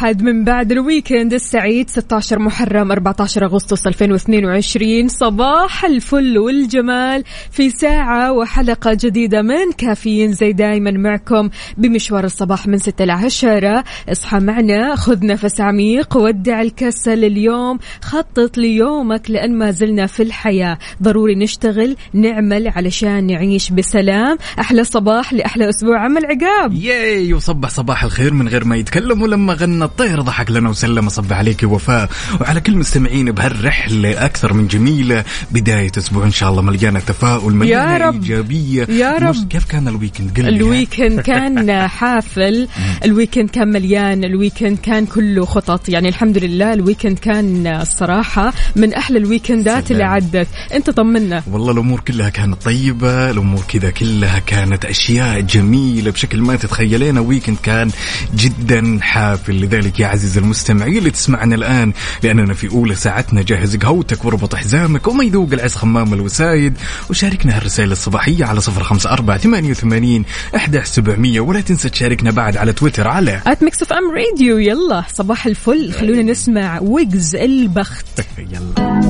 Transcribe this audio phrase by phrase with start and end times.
[0.00, 8.32] الأحد من بعد الويكند السعيد 16 محرم 14 أغسطس 2022 صباح الفل والجمال في ساعة
[8.32, 14.96] وحلقة جديدة من كافيين زي دايما معكم بمشوار الصباح من 6 ل 10 اصحى معنا
[14.96, 20.78] خذ نفس عميق ودع الكسل اليوم خطط ليومك لأن ما زلنا في الحياة.
[21.02, 24.38] ضروري نشتغل نعمل علشان نعيش بسلام.
[24.60, 26.04] أحلى صباح لأحلى أسبوع.
[26.04, 30.68] عمل عقاب ياي وصبح صباح الخير من غير ما يتكلم ولما غنى الطير ضحك لنا
[30.70, 32.08] وسلم صبح عليك يا وفاء.
[32.40, 37.96] وعلى كل مستمعين بهالرحلة أكثر من جميلة بداية أسبوع إن شاء الله مليانة تفاؤل مليانة
[37.96, 38.14] رب.
[38.22, 38.84] إيجابية.
[38.90, 39.48] يا رب.
[39.50, 42.68] كيف كان ال weekend؟ قل الويكند كان حافل.
[43.04, 44.24] ال weekend كان مليان.
[44.24, 45.88] ال weekend كان كله خطط.
[45.88, 49.92] يعني الحمد لله ال weekend كان الصراحة من أحلى الويكندات سلام.
[49.92, 50.48] اللي عدت.
[50.74, 51.42] أنت طمنا.
[51.52, 57.56] والله الأمور كلها كانت طيبة الأمور كذا كلها كانت أشياء جميلة بشكل ما تتخيلين weekend
[57.62, 57.90] كان
[58.36, 59.60] جدا حافل.
[59.60, 61.92] لذلك يا عزيز المستمعين اللي تسمعنا الآن
[62.22, 66.74] لأننا في أولى ساعتنا جهز قهوتك واربط حزامك وما يذوق العز خمام الوسايد
[67.10, 70.24] وشاركنا هالرسائل الصباحية على صفر خمسة أربعة ثمانية وثمانين
[70.56, 75.46] إحدى سبعمية ولا تنسى تشاركنا بعد على تويتر على at Mix FM Radio يلا صباح
[75.46, 75.92] الفل.
[75.92, 78.06] خلونا نسمع ويجز البخت.
[78.52, 79.00] يلا.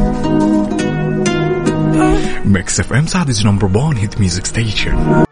[2.44, 5.24] Mix FM Saudi's number 1 hit music station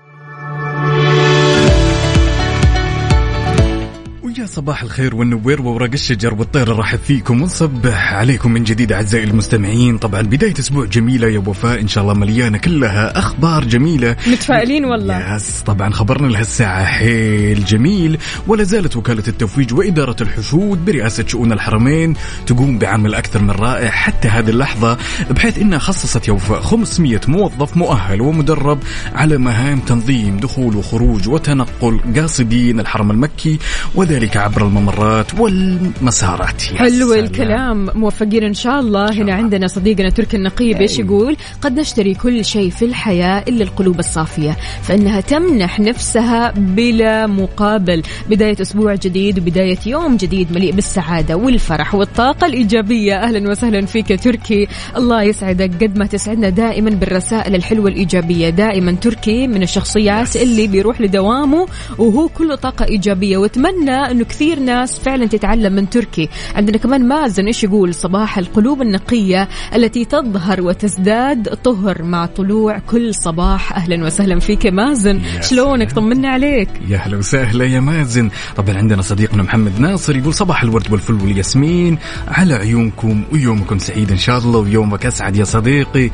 [4.49, 9.99] صباح الخير والنوير وورق الشجر والطير نرحب فيكم ونصبح عليكم من جديد أعزائي المستمعين.
[9.99, 14.17] طبعا بداية أسبوع جميلة يا وفاء إن شاء الله مليانة كلها أخبار جميلة.
[14.27, 15.37] متفائلين والله.
[15.37, 18.19] يس طبعا خبرنا لهالساعة حيل جميل.
[18.47, 22.15] ولا زالت وكالة التفويج وإدارة الحشود برئاسة شؤون الحرمين
[22.47, 24.99] تقوم بعمل أكثر من رائع حتى هذه اللحظة
[25.31, 28.79] بحيث إنها خصصت يا وفاء 500 موظف مؤهل ومدرب
[29.15, 33.59] على مهام تنظيم دخول وخروج وتنقل قاصدين الحرم المكي
[33.95, 36.63] وذلك عبر الممرات والمسارات.
[36.63, 37.25] حلو سلام.
[37.25, 37.91] الكلام.
[37.95, 39.13] موفقين إن شاء الله.
[39.13, 43.99] هنا عندنا صديقنا تركي النقيب إيش يقول؟ قد نشتري كل شيء في الحياة إلا القلوب
[43.99, 48.03] الصافية فإنها تمنح نفسها بلا مقابل.
[48.31, 53.15] بداية أسبوع جديد وبداية يوم جديد مليء بالسعادة والفرح والطاقة الإيجابية.
[53.15, 54.69] أهلا وسهلا فيك يا تركي.
[54.97, 58.51] الله يسعدك قد ما تسعدنا دائما بالرسائل الحلوة الإيجابية.
[58.51, 61.67] دائما تركي من الشخصيات اللي بيروح لدوامه
[61.99, 63.37] وهو كله طاقة إيجابية.
[63.37, 66.29] وأتمنى انه كثير ناس فعلا تتعلم من تركي.
[66.55, 73.15] عندنا كمان مازن إيش يقول؟ صباح القلوب النقية التي تظهر وتزداد طهر مع طلوع كل
[73.15, 73.73] صباح.
[73.73, 75.21] أهلا وسهلا فيك يا مازن.
[75.37, 75.93] يا شلونك.
[75.93, 76.69] طمنا عليك.
[76.89, 78.31] يا هلا وسهلا يا مازن.
[78.57, 81.99] طبعا عندنا صديقنا محمد ناصر يقول صباح الورد والفل والياسمين
[82.29, 86.11] على عيونكم ويومكم سعيد إن شاء الله ويومك أسعد يا صديقي.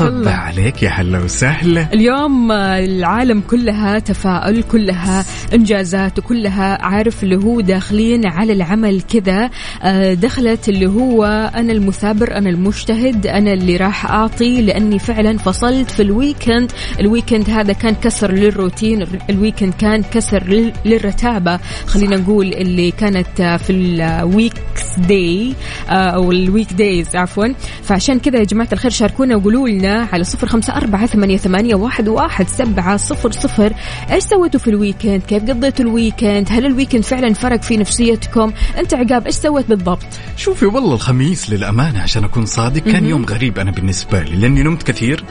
[0.00, 0.30] الله.
[0.30, 1.92] عليك يا هلا وسهلا.
[1.92, 9.50] اليوم العالم كلها تفاؤل كلها إنجازات وكلها عارف اللي هو داخلين على العمل كذا
[9.82, 11.24] آه، دخلت اللي هو
[11.54, 17.06] أنا المثابر أنا المجتهد أنا اللي راح أعطي لأني فعلا فصلت في ال weekend ال
[17.06, 21.58] weekend هذا كان كسر للروتين ال weekend كان كسر لل- للرتابة.
[21.86, 25.52] خلينا نقول اللي كانت آه، في ال weeks day
[25.88, 27.46] أو ال week days عفوا.
[27.82, 32.08] فعشان كذا يا جماعة الخير شاركونا وقولوا لنا على صفر خمسه اربعه ثمانيه, ثمانية واحد,
[32.08, 33.72] واحد سبعه صفر صفر
[34.12, 37.76] إيش سويتوا في ال weekend كيف قضيتوا ال weekend هل ال weekend فعلا فرق في
[37.76, 38.52] نفسيتكم.
[38.78, 40.06] أنت عقاب إيش سويت بالضبط؟
[40.36, 44.82] شوفي والله الخميس للأمانة عشان أكون صادق كان يوم غريب أنا بالنسبة لي لأني نمت
[44.82, 45.24] كثير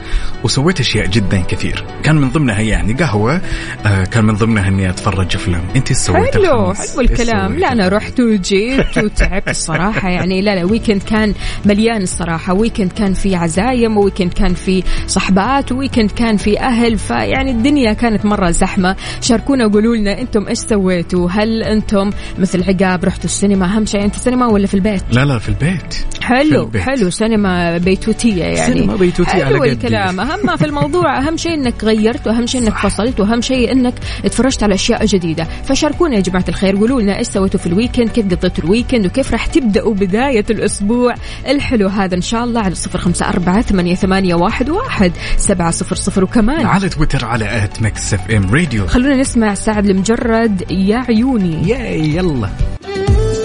[0.44, 1.84] وسويت أشياء جدا كثير.
[2.02, 3.40] كان من ضمنها يعني قهوة
[3.86, 5.62] آه كان من ضمنها إني أتفرج أفلام.
[5.76, 10.08] أنت إيش سويت حلو؟ حلو الكلام؟ لا أنا رحت وجيت وتعبت الصراحة.
[10.08, 11.34] يعني لا لا weekend كان
[11.64, 12.52] مليان الصراحة.
[12.54, 18.24] weekend كان في عزايم weekend كان في صحبات weekend كان في أهل فيعني الدنيا كانت
[18.24, 18.96] مرة زحمة.
[19.20, 24.04] شاركونا وقولوا لنا أنتم إيش سويتوا؟ هل أنتم عندكم مثل عقاب رحتوا السينما أهم شيء
[24.04, 25.92] أنت السينما ولا في البيت؟ لا لا في البيت.
[25.92, 26.82] في حلو البيت.
[26.82, 28.74] حلو سينما بيتوتية يعني.
[28.74, 29.72] سينما بيتوتية على حلو قدي.
[29.72, 30.20] الكلام.
[30.20, 33.94] أهم ما في الموضوع أهم شيء إنك غيرت وأهم شيء إنك فصلت وأهم شيء إنك
[34.24, 35.46] اتفرجت على أشياء جديدة.
[35.64, 39.06] فشاركونا يا جماعة الخير قولوا لنا إيش سويتوا في ال weekend كيف قضيتوا ال weekend
[39.06, 41.14] وكيف راح تبدأوا بداية الأسبوع
[41.48, 42.14] الحلو هذا.
[42.14, 46.24] إن شاء الله على صفر خمسة أربعة ثمانية, ثمانية واحد, واحد سبعة صفر صفر.
[46.24, 51.68] وكمان على تويتر على at Mix FM Radio خلونا نسمع سعد لمجرد يا عيوني.
[51.68, 52.48] ياي يلا.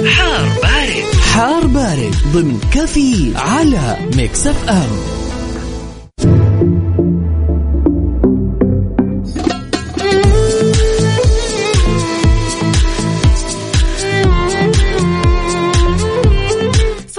[0.08, 1.16] حار بارد.
[1.34, 5.29] حار بارد ضمن كافيين على Mix FM.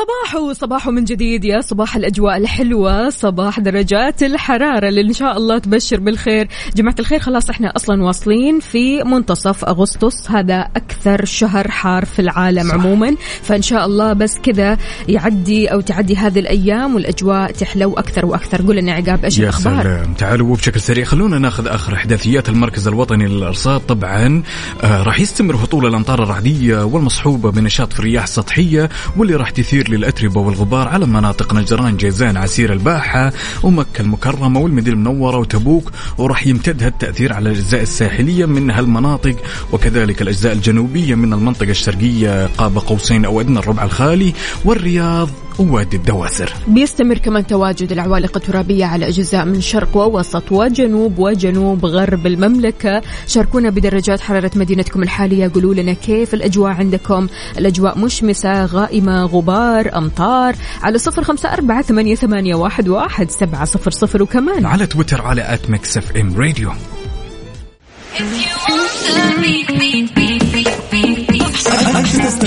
[0.00, 5.58] صباح صباح من جديد يا صباح الأجواء الحلوة صباح درجات الحرارة اللي إن شاء الله
[5.58, 6.48] تبشر بالخير.
[6.76, 12.68] جماعة الخير خلاص إحنا أصلا واصلين في منتصف أغسطس هذا أكثر شهر حار في العالم
[12.68, 12.74] صح.
[12.74, 13.16] عموما.
[13.42, 18.66] فإن شاء الله بس كذا يعدي أو تعدي هذه الأيام والأجواء تحلو أكثر وأكثر.
[18.66, 20.14] قول لنا عقاب إيش يا الأخبار؟ سلام.
[20.14, 23.80] تعالوا بشكل سريع خلونا ناخذ آخر إحداثيات المركز الوطني للأرصاد.
[23.80, 24.42] طبعا
[24.82, 30.40] آه راح يستمر هطول الأمطار الرعدية والمصحوبة بنشاط في الرياح السطحية واللي راح تثير للأتربة
[30.40, 33.32] والغبار على مناطق نجران جيزان عسير الباحة
[33.62, 39.36] ومكة المكرمة والمدينة المنورة وتبوك وراح يمتد هالتأثير على الأجزاء الساحلية من هالمناطق
[39.72, 44.32] وكذلك الأجزاء الجنوبية من المنطقة الشرقية قاب قوسين أو أدنى الربع الخالي
[44.64, 45.28] والرياض
[45.60, 46.52] ووادي الدواسر.
[46.66, 53.02] بيستمر كمان تواجد العوالق الترابية على أجزاء من شرق ووسط وجنوب وجنوب غرب المملكة.
[53.26, 55.50] شاركونا بدرجات حرارة مدينتكم الحالية.
[55.54, 57.28] قولوا لنا كيف الأجواء عندكم.
[57.58, 60.54] الأجواء مشمسة غائمة غبار أمطار.
[60.82, 64.66] على صفر خمسة أربعة ثمانية, ثمانية واحد, واحد سبعة صفر صفر وكمان.
[64.66, 66.70] على تويتر على at Mix FM Radio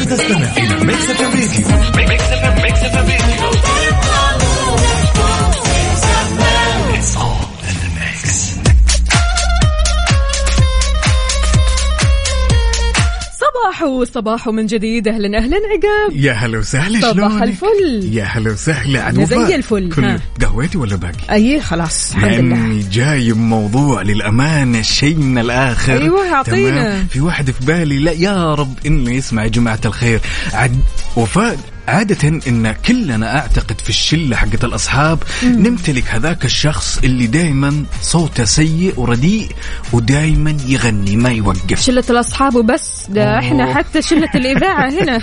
[0.06, 1.36] تستمع إلى Mix FM
[1.96, 3.03] Mix FM Radio
[13.64, 18.10] صباح صباح من جديد أهلا أهلا عقاب يا هلا وسهلا صباح شلونك؟ الفل.
[18.14, 19.56] يا هلا وسهلا عاد زي.
[19.56, 19.92] الفل.
[19.92, 20.20] كل.
[20.46, 26.70] قهوتي ولا باقي؟ أي خلاص الحمد لله جاي بموضوع للأمانة شيء من الآخر أيوة، أعطينا.
[26.82, 30.20] تمام؟ في واحد في بالي لا يا رب إنه يسمع يا جماعة الخير
[30.54, 30.80] عد
[31.16, 31.58] وفاء
[31.88, 38.94] عادة إن كلنا أعتقد في الشلة حقت الأصحاب نمتلك هذاك الشخص اللي دائما صوته سيء
[38.98, 39.48] ورديء
[39.94, 41.82] ودائما يغني ما يوقف.
[41.82, 43.06] شلة الأصحاب وبس.
[43.10, 43.40] ده أوه.
[43.40, 45.20] إحنا حتى شلة الإذاعة هنا.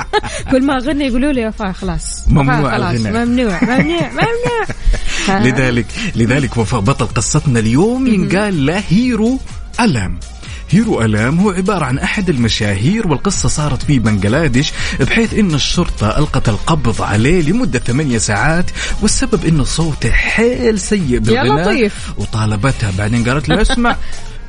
[0.50, 2.28] كل ما أغني يقولوا لي فا خلاص.
[2.28, 3.26] ممنوع وفاء الغناء.
[3.26, 5.38] ممنوع ممنوع ممنوع.
[5.40, 5.86] لذلك
[6.16, 9.40] لذلك وفاء بطل قصتنا اليوم ينقال له هيرو
[9.80, 10.18] ألام
[10.70, 16.48] هيرو ألام هو عبارة عن أحد المشاهير والقصة صارت في بنغلاديش بحيث أن الشرطة ألقت
[16.48, 18.70] القبض عليه لمدة ثمانية ساعات
[19.02, 21.66] والسبب أنه صوته حيل سيء بالغناء.
[22.16, 23.96] وطالبتها بعدين قالت له اسمع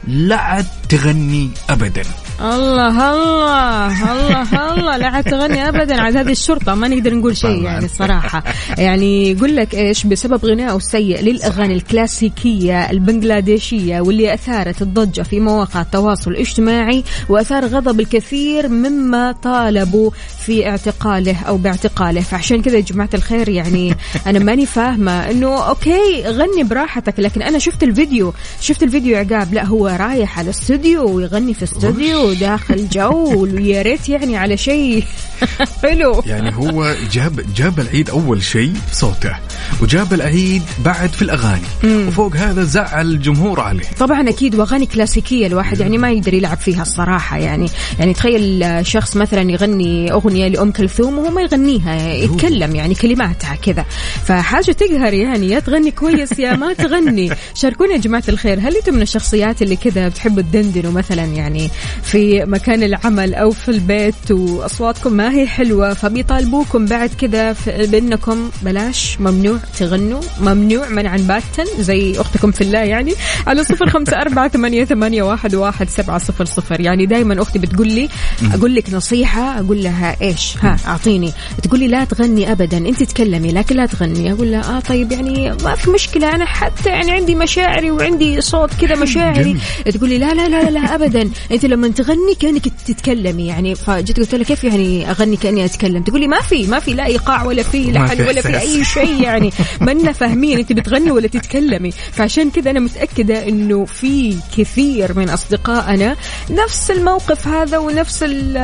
[0.07, 2.03] لا عاد تغني أبدا
[2.41, 4.97] الله الله الله الله.
[4.97, 6.75] لا تغني ابدا عاد هذه الشرطة.
[6.75, 7.63] ما نقدر نقول شيء.
[7.63, 8.43] يعني الصراحه
[8.77, 15.81] يعني يقول لك إيش؟ بسبب غنائه السيء للأغاني الكلاسيكية البنغلاديشية واللي أثارت الضجة في مواقع
[15.81, 20.11] التواصل الاجتماعي وأثار غضب الكثير مما طالبوا
[20.45, 22.21] في اعتقاله أو باعتقاله.
[22.21, 23.95] فعشان كذا يا جماعة الخير يعني
[24.27, 27.19] أنا ماني فاهمة إنه okay غني براحتك.
[27.19, 29.53] لكن أنا شفت الفيديو شفت الفيديو عقاب.
[29.53, 35.03] لا هو رايح على استوديو ويغني في استوديو وداخل جو ويا ريت يعني على شيء
[35.83, 36.23] حلو.
[36.25, 39.35] يعني هو جاب جاب العيد أول شيء صوته
[39.81, 41.61] وجاب العيد بعد في الأغاني.
[41.83, 43.83] وفوق هذا زعل الجمهور عليه.
[43.99, 47.69] طبعا أكيد وأغاني كلاسيكية الواحد يعني ما يقدر يلعب فيها الصراحة يعني.
[47.99, 53.85] يعني تخيل شخص مثلا يغني أغنية لأم كلثوم وهو ما يغنيها يتكلم يعني كلماتها كذا.
[54.25, 57.31] فحاجة تقهر يعني يا تغني كويس يا ما تغني.
[57.55, 61.69] شاركونا يا جماعة الخير هل أنتم من الشخصيات اللي كذا بتحبوا تدندنوا مثلا يعني
[62.11, 69.17] في مكان العمل أو في البيت وأصواتكم ما هي حلوة فبيطالبوكم بعد كذا بانكم بلاش
[69.19, 73.13] ممنوع تغنوا ممنوع منعا باتا زي أختكم في الله يعني
[73.47, 76.81] على صفر خمسة أربعة ثمانية, ثمانية واحد, واحد سبعة صفر صفر.
[76.81, 78.09] يعني دائما أختي بتقول لي
[78.53, 81.31] أقول لك نصيحة أقول لها إيش؟ ها أعطيني.
[81.63, 84.31] تقول لي لا تغني ابدا أنت تكلمي لكن لا تغني.
[84.31, 88.73] أقول لها آه طيب يعني ما في مشكلة أنا حتى يعني عندي مشاعري وعندي صوت
[88.81, 89.57] كذا مشاعري.
[89.85, 91.29] تقول لي لا لا لا لا ابدا.
[91.51, 93.47] أنت لما تغني كأنك تتكلمي.
[93.47, 97.05] يعني فجيت قلت لها كيف يعني أغني كأني أتكلم؟ تقولي ما في ما في لا
[97.05, 98.59] إيقاع ولا في لحن في ولا في.
[98.59, 99.51] أي شيء يعني.
[99.81, 101.91] ما فاهمين أنت بتغني ولا تتكلمي.
[101.91, 106.15] فعشان كذا أنا متأكدة إنه في كثير من أصدقائنا
[106.49, 108.57] نفس الموقف هذا ونفس ال-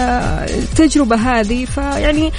[0.50, 1.66] التجربه هذه.
[1.66, 2.32] فيعني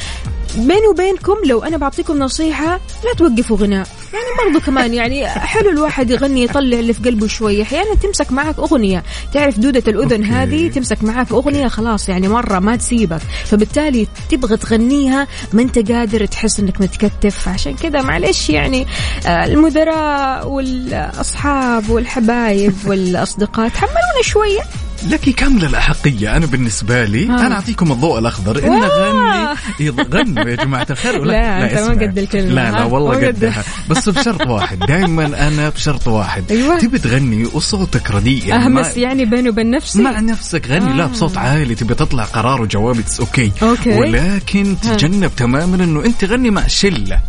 [0.56, 3.88] بيني وبينكم لو أنا بعطيكم نصيحة لا توقفوا غناء.
[4.12, 8.58] يعني برضو كمان يعني حلو الواحد يغني يطلع اللي في قلبه شوية أحيانا تمسك معك
[8.58, 9.02] أغنية.
[9.34, 10.32] تعرف دودة الأذن أوكي.
[10.32, 13.20] هذه تمسك معك أغنية خلاص يعني مرة ما تسيبك.
[13.44, 17.48] فبالتالي تبغى تغنيها ما أنت قادر تحس إنك متكتف.
[17.48, 18.86] عشان كذا معلش يعني
[19.26, 24.60] آه، المدراء والأصحاب والحبايب والأصدقاء تحملونا شوية.
[25.06, 27.46] لك كامل الأحقية أنا بالنسبة لي آه.
[27.46, 28.82] أنا أعطيكم الضوء الأخضر إن.
[28.84, 32.06] غني غنوا يا جماعة الخير ولا لا، أنت ما.
[32.06, 33.26] قد الكلمة، لا لا؟ والله.
[33.26, 36.78] قدها بس بشرط واحد دائما أنا بشرط واحد أيوة.
[36.78, 41.04] تبي تغني وصوتك رديء يعني ما- اهمس يعني بيني وبين نفسي مع نفسك غني لا
[41.04, 41.06] آه.
[41.06, 43.90] بصوت عالي تبي تطلع قرار وجواب okay okay.
[43.98, 44.76] ولكن.
[44.82, 47.20] تجنب تماما إنه أنت غني مع شلة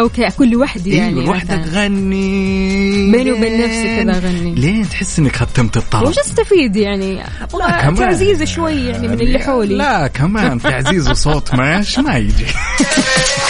[0.00, 1.84] okay اكون لوحدي يعني أيوه لوحدك مثلاً.
[1.84, 3.12] غني.
[3.12, 4.54] بيني وبين نفسي كذا أغني.
[4.54, 7.14] لين تحس إنك ختمت الطرب؟ وش استفيد يعني.
[7.58, 7.94] لا كمان.
[7.94, 9.74] تعزيز شوي يعني من اللي حولي.
[9.74, 12.46] لا كمان تعزيز وصوت ماش ما يجي.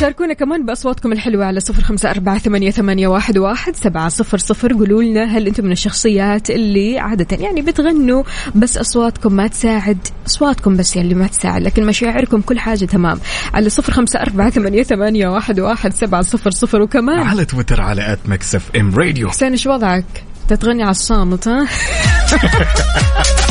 [0.00, 4.72] شاركونا كمان بأصواتكم الحلوة على صفر خمسة أربعة ثمانية, ثمانية واحد, واحد سبعة صفر صفر.
[4.72, 8.22] قولوا لنا هل أنتم من الشخصيات اللي عادة يعني بتغنوا
[8.54, 13.20] بس أصواتكم ما تساعد؟ أصواتكم بس اللي ما تساعد لكن مشاعركم كل حاجة تمام.
[13.54, 16.82] على صفر خمسة أربعة ثمانية, ثمانية واحد, واحد سبعة صفر صفر.
[16.82, 21.68] وكمان على تويتر على at Mix FM Radio حسين إيش وضعك؟ تتغني على الصامت ها؟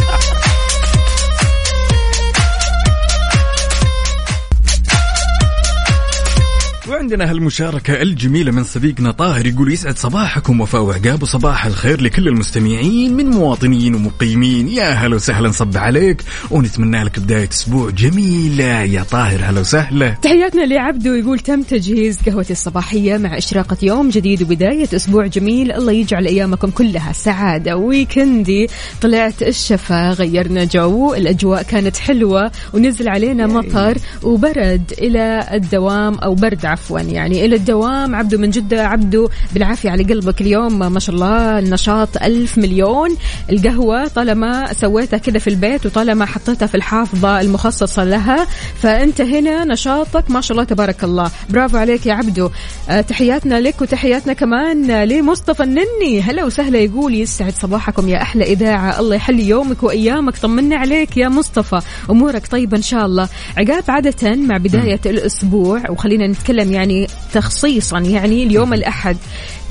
[7.08, 13.14] وعندنا هالمشاركة الجميلة من صديقنا طاهر يقول يسعد صباحكم وفاء وعقاب وصباح الخير لكل المستمعين
[13.14, 14.68] من مواطنين ومقيمين.
[14.68, 16.24] يا هلا وسهلا صب عليك.
[16.52, 18.82] ونتمنى لك بداية أسبوع جميلة.
[18.82, 20.10] يا طاهر هلا وسهلا.
[20.10, 25.72] تحياتنا لعبدو يقول تم تجهيز قهوتي الصباحية مع إشراقة يوم جديد وبداية أسبوع جميل.
[25.72, 27.78] الله يجعل أيامكم كلها سعادة.
[27.78, 28.68] ويكندي
[29.02, 36.66] طلعت الشفا غيرنا جو الأجواء كانت حلوة ونزل علينا مطر وبرد إلى الدوام أو برد
[36.66, 36.97] عفوا.
[37.02, 38.88] يعني إلى الدوام عبدو من جدة.
[38.88, 40.94] عبدو بالعافية على قلبك اليوم.
[40.94, 43.18] ما شاء الله النشاط ألف مليون.
[43.52, 48.48] القهوة طالما سويتها كذا في البيت وطالما حطيتها في الحافظة المخصصة لها
[48.82, 50.32] فأنت هنا نشاطك.
[50.32, 51.32] ما شاء الله تبارك الله.
[51.50, 52.50] برافو عليك يا عبدو.
[52.90, 56.22] آه، تحياتنا لك وتحياتنا كمان لمصطفى النني.
[56.22, 59.00] هلا وسهلا يقول يسعد صباحكم يا أحلى إذاعة.
[59.00, 60.38] الله يحلي يومك وأيامك.
[60.38, 61.82] طمنا عليك يا مصطفى.
[62.10, 63.30] أمورك طيبة إن شاء الله.
[63.58, 66.87] عقاب عادة مع بداية الأسبوع وخلينا نتكلم يعني
[67.34, 69.18] تخصيصا يعني اليوم الأحد.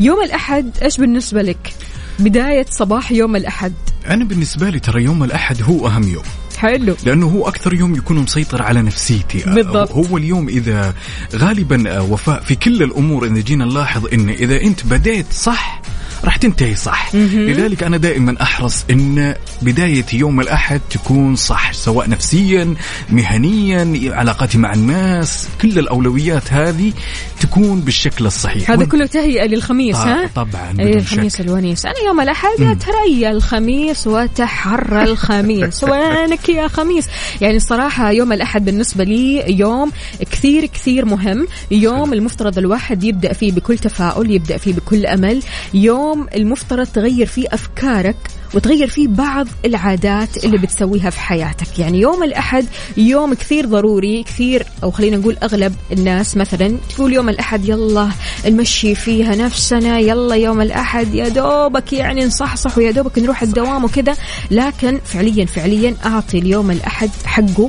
[0.01, 1.75] يوم الأحد إيش بالنسبة لك؟
[2.19, 3.73] بداية صباح يوم الأحد.
[4.09, 6.25] أنا بالنسبة لي ترى يوم الأحد هو أهم يوم.
[6.59, 6.97] حلو.
[7.07, 9.43] لأنه هو أكثر يوم يكون مسيطر على نفسيتي.
[9.47, 9.93] بالضبط.
[9.93, 10.95] هو اليوم إذا
[11.35, 15.83] غالبا آه، وفاء في كل الأمور إذا جينا نلاحظ إن إذا أنت بديت صح
[16.26, 17.14] راح تنتهي صح.
[17.14, 22.75] لذلك أنا دائما أحرص إن بداية يوم الأحد تكون صح سواء نفسيا
[23.11, 26.92] مهنيا علاقاتي مع الناس كل الأولويات هذه
[27.40, 28.71] تكون بالشكل الصحيح.
[28.71, 31.40] هذا كله تهيئة للخميس طبعاً- ها؟ طبعاً، بدون الخميس.
[31.40, 31.87] الونيس.
[31.87, 35.85] أنا يوم الأحد اتريا الخميس وتحرى الخميس.
[35.90, 37.06] وينك يا خميس؟
[37.40, 39.92] يعني الصراحة يوم الأحد بالنسبة لي يوم
[40.30, 41.47] كثير كثير مهم.
[41.71, 45.42] يوم المفترض الواحد يبدأ فيه بكل تفاؤل يبدأ فيه بكل أمل.
[45.75, 48.17] يوم المفترض تغير فيه أفكارك
[48.55, 51.79] وتغير فيه بعض العادات اللي بتسويها في حياتك.
[51.79, 57.29] يعني يوم الأحد يوم كثير ضروري كثير أو خلينا نقول أغلب الناس مثلا تقول يوم
[57.29, 58.09] الأحد يلا
[58.47, 64.17] نمشي فيها نفسنا يلا يوم الأحد يا دوبك يعني نصحصح ويا دوبك نروح الدوام وكذا.
[64.51, 67.69] لكن فعليا فعليا أعطي اليوم الأحد حقه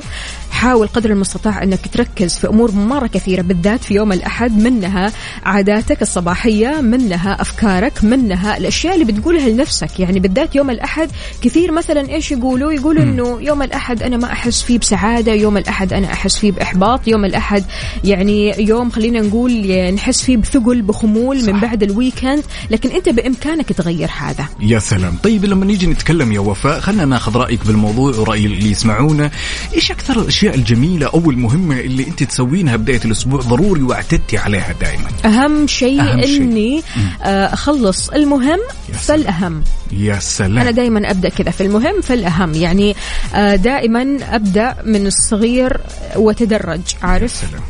[0.50, 5.12] حاول قدر المستطاع أنك تركز في أمور مرة كثيرة بالذات في يوم الأحد منها
[5.44, 10.00] عاداتك الصباحية منها أفكارك منها الأشياء اللي بتقولها لنفسك.
[10.00, 11.10] يعني بالذات يوم الأحد
[11.42, 15.92] كثير مثلا إيش يقولوا؟ يقولوا إنه يوم الأحد أنا ما أحس فيه بسعادة يوم الأحد
[15.92, 17.64] أنا أحس فيه بإحباط يوم الأحد
[18.04, 21.48] يعني يوم خلينا نقول يعني نحس فيه بثقل بخمول صح.
[21.48, 22.44] من بعد الويكند.
[22.70, 24.48] لكن أنت بإمكانك تغير هذا.
[24.60, 25.16] يا سلام.
[25.22, 29.30] طيب لما نيجي نتكلم يا وفاء خلينا ناخذ رأيك بالموضوع ورأي اللي يسمعونا
[29.74, 35.10] إيش أكثر الأشياء الجميلة أو المهمة اللي أنت تسوينها بداية الأسبوع ضروري واعتدتي عليها دائما.
[35.24, 36.18] أهم شيء أهم.
[36.18, 36.82] إني
[37.22, 38.08] آه، أخلص.
[38.08, 38.94] المهم يا.
[38.94, 39.64] فالأهم.
[39.92, 40.58] يا سلام.
[40.58, 41.50] أنا دائما أبدأ كذا.
[41.50, 42.54] في المهم فالأهم.
[42.54, 42.96] يعني
[43.34, 45.80] آه، دائما أبدأ من الصغير
[46.16, 47.62] وتدرج يا عارف؟ سلام.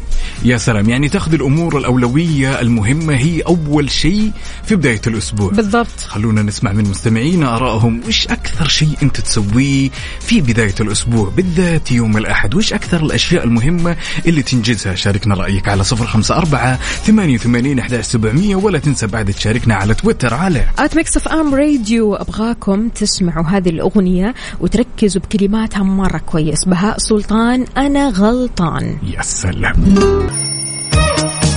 [0.45, 0.89] يا سلام.
[0.89, 4.33] يعني تاخذ الأمور الأولوية المهمة هي أول شيء
[4.65, 5.51] في بداية الأسبوع.
[5.51, 6.01] بالضبط.
[6.07, 9.91] خلونا نسمع من مستمعينا آرائهم وش أكثر شيء أنت تسويه
[10.21, 15.85] في بداية الأسبوع؟ بالذات يوم الأحد وش أكثر الأشياء المهمة اللي تنجزها؟ شاركنا رأيك على
[15.85, 20.67] صفر خمسة أربعة ثمانية وثمانين احداش سبعمئه ولا تنسى بعد تشاركنا على تويتر على
[20.97, 22.15] Mix FM Radio.
[22.15, 26.65] أبغاكم تسمعوا هذه الأغنية وتركزوا بكلماتها مرة كويس.
[26.65, 28.99] بهاء سلطان أنا غلطان.
[29.03, 30.28] يا سلام.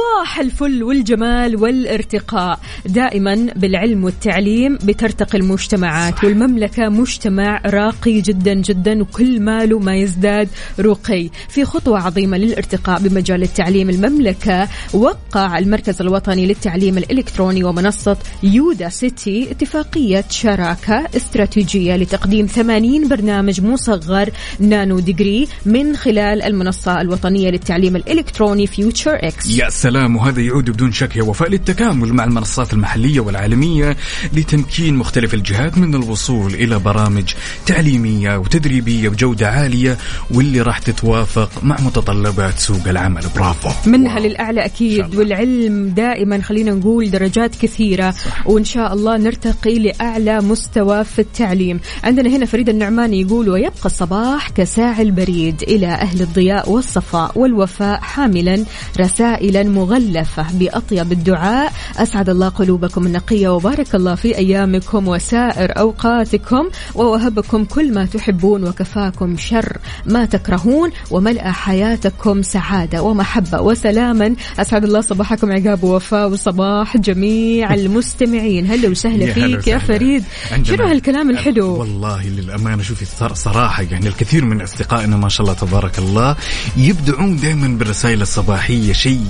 [0.00, 2.60] صباح الفل والجمال والارتقاء.
[2.86, 10.48] دائما بالعلم والتعليم بترتقي المجتمعات والمملكة مجتمع راقي جدا جدا وكل ماله ما يزداد
[10.80, 11.30] رقي.
[11.48, 13.90] في خطوة عظيمة للارتقاء بمجال التعليم.
[13.90, 24.30] المملكة وقع المركز الوطني للتعليم الإلكتروني ومنصة Udacity اتفاقية شراكة استراتيجية لتقديم 80 برنامج مصغر
[24.60, 29.58] nano degree من خلال المنصة الوطنية للتعليم الإلكتروني FutureX.
[29.58, 29.89] يا سلام.
[29.98, 33.96] وهذا يعود بدون شك يا وفاء للتكامل مع المنصات المحلية والعالمية
[34.32, 37.34] لتمكين مختلف الجهات من الوصول إلى برامج
[37.66, 39.98] تعليمية وتدريبية بجودة عالية
[40.30, 44.24] واللي راح تتوافق مع متطلبات سوق العمل برافو منها واو.
[44.28, 45.14] للأعلى أكيد.
[45.14, 48.46] والعلم دائما خلينا نقول درجات كثيرة صح.
[48.46, 54.50] وإن شاء الله نرتقي لأعلى مستوى في التعليم عندنا هنا فريد النعماني يقول ويبقى الصباح
[54.50, 58.64] كساعي البريد إلى أهل الضياء والصفاء والوفاء حاملا
[59.00, 61.72] رسائلا مغلفة بأطيب الدعاء.
[61.96, 66.68] أسعد الله قلوبكم النقية وبارك الله في أيامكم وسائر أوقاتكم.
[66.94, 70.90] ووهبكم كل ما تحبون وكفاكم شر ما تكرهون.
[71.10, 74.34] وملأ حياتكم سعادة ومحبة وسلاما.
[74.58, 78.66] أسعد الله صباحكم عقاب ووفاء وصباح جميع المستمعين.
[78.66, 79.78] هلا وسهلا فيك يا.
[79.78, 80.24] فريد.
[80.62, 85.58] شنو هالكلام الحلو؟ والله للأمانة شوفي صر- صراحة يعني الكثير من أصدقائنا ما شاء الله
[85.58, 86.36] تبارك الله
[86.76, 88.92] يبدعون دائما بالرسائل الصباحية.
[88.92, 89.20] شيء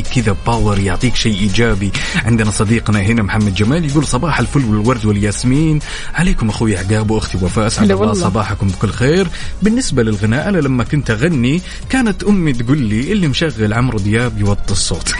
[0.00, 1.92] تعطيك كذا باور يعطيك شيء إيجابي.
[2.24, 5.78] عندنا صديقنا هنا محمد جمال يقول صباح الفل والورد والياسمين.
[6.14, 8.12] عليكم أخوي عقاب وأختي وفاء هلا الله.
[8.12, 9.26] صباحكم بكل خير.
[9.62, 14.72] بالنسبة للغناء أنا لما كنت أغني كانت أمي تقول لي اللي مشغل عمرو دياب يوطي
[14.72, 15.12] الصوت.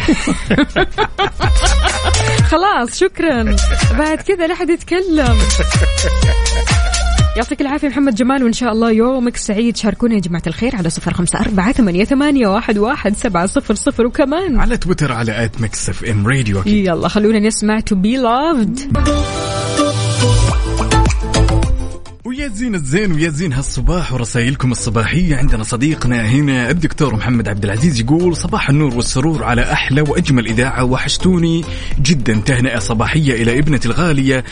[2.51, 3.57] خلاص شكرا.
[3.99, 5.39] بعد كذا لا حد يتكلم.
[7.37, 9.77] يعطيك العافية محمد جمال وإن شاء الله يومك سعيد.
[9.77, 14.07] شاركونا يا جماعة الخير على صفر خمسة أربعة ثمانية, ثمانية واحد, واحد سبعة صفر صفر.
[14.07, 18.97] وكمان على تويتر على at Mix FM Radio يلا خلونا نسمع To Be Loved.
[22.47, 28.01] ويا زين الزين ويا زين هالصباح ورسائلكم الصباحية عندنا صديقنا هنا الدكتور محمد عبد العزيز
[28.01, 31.65] يقول صباح النور والسرور على أحلى وأجمل إذاعة وحشتوني
[32.03, 32.43] جدا.
[32.47, 34.45] تهنئة صباحية إلى ابنتي الغالية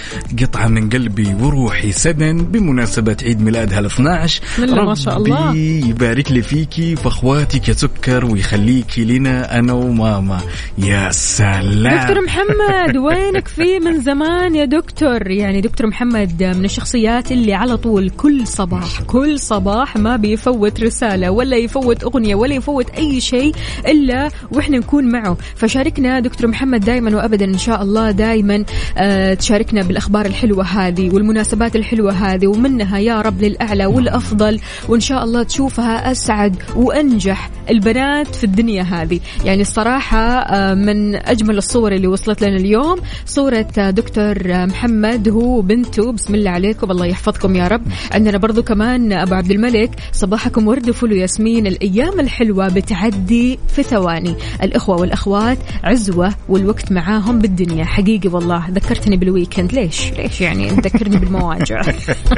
[0.43, 5.49] قطعة من قلبي وروحي سدن بمناسبة عيد ميلادها ال 12 بسم الله ما شاء الله.
[5.49, 10.41] ربي يبارك لي فيكي واخواتك يا سكر ويخليكي لنا أنا وماما.
[10.79, 12.01] يا سلام.
[12.01, 17.84] دكتور محمد وينك في من زمان يا دكتور؟ يعني دكتور محمد من الشخصيات اللي على
[17.85, 23.55] طول كل صباح كل صباح ما بيفوت رسالة ولا يفوت أغنية ولا يفوت أي شيء
[23.87, 25.37] إلا وإحنا نكون معه.
[25.57, 28.65] فشاركنا دكتور محمد دائما وأبدا إن شاء الله دائما
[28.97, 34.61] آه تشاركنا بالأخبار الحلوة هذه والمناسبات الحلوة هذه ومنها يا رب للأعلى والأفضل.
[34.89, 39.21] وإن شاء الله تشوفها أسعد وأنجح البنات في الدنيا هذه.
[39.45, 46.13] يعني الصراحة آه، من أجمل الصور اللي وصلت لنا اليوم صورة دكتور محمد هو وبنته
[46.13, 46.91] بسم الله عليكم.
[46.91, 47.83] الله يحفظكم يا رب.
[48.13, 54.35] عندنا برضو كمان أبو عبد الملك صباحكم ورد وفل وياسمين الأيام الحلوة بتعدي في ثواني.
[54.63, 57.85] الإخوة والأخوات عزوة والوقت معاهم بالدنيا.
[57.85, 61.83] حقيقي والله ذكرتني بالويكند ليش؟ ليش يعني؟ تذكرني بالمواجع.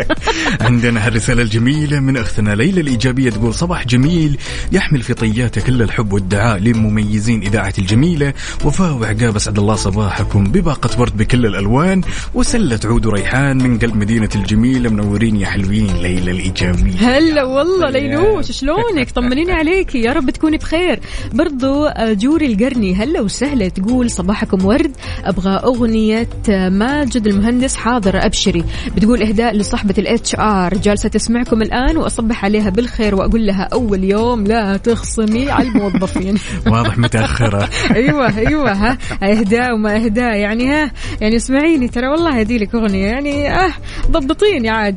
[0.60, 4.38] عندنا هالرسالة الجميلة من أختنا ليلى الإيجابية تقول صباح جميل
[4.72, 8.32] يحمل في طياته كل الحب والدعاء لمميزين إذاعة الجميلة.
[8.64, 10.44] وفاء وعقاب أسعد الله صباحكم.
[10.44, 12.00] بباقة ورد بكل الألوان
[12.34, 16.98] وسلة عود وريحان من قلب مدينة الجميلة منورين يا حلوين ليلى الإيجابية.
[17.00, 21.00] هلا والله ليلوش شلونك؟ طمنيني عليكي يا رب تكوني بخير.
[21.32, 24.96] برضو آه، جوري القرني هلا وسهلا تقول صباحكم ورد.
[25.24, 28.64] أبغى أغنية آه، ماجد المهندس حاضر أبشري.
[28.96, 30.74] بتقول إهداء لصاحبة ال HR.
[30.74, 36.38] جالسة تسمعكم الآن وأصبح عليها بالخير وأقول لها أول يوم لا تخصمي على الموظفين.
[36.72, 37.68] واضح متأخرة.
[37.96, 38.98] أيوه أيوه ها.
[39.22, 40.90] إهداء وما إهداء يعني ها.
[41.20, 43.72] يعني اسمعيني ترى والله هدي لك أغنية يعني آه
[44.10, 44.96] ضبطيني عاد.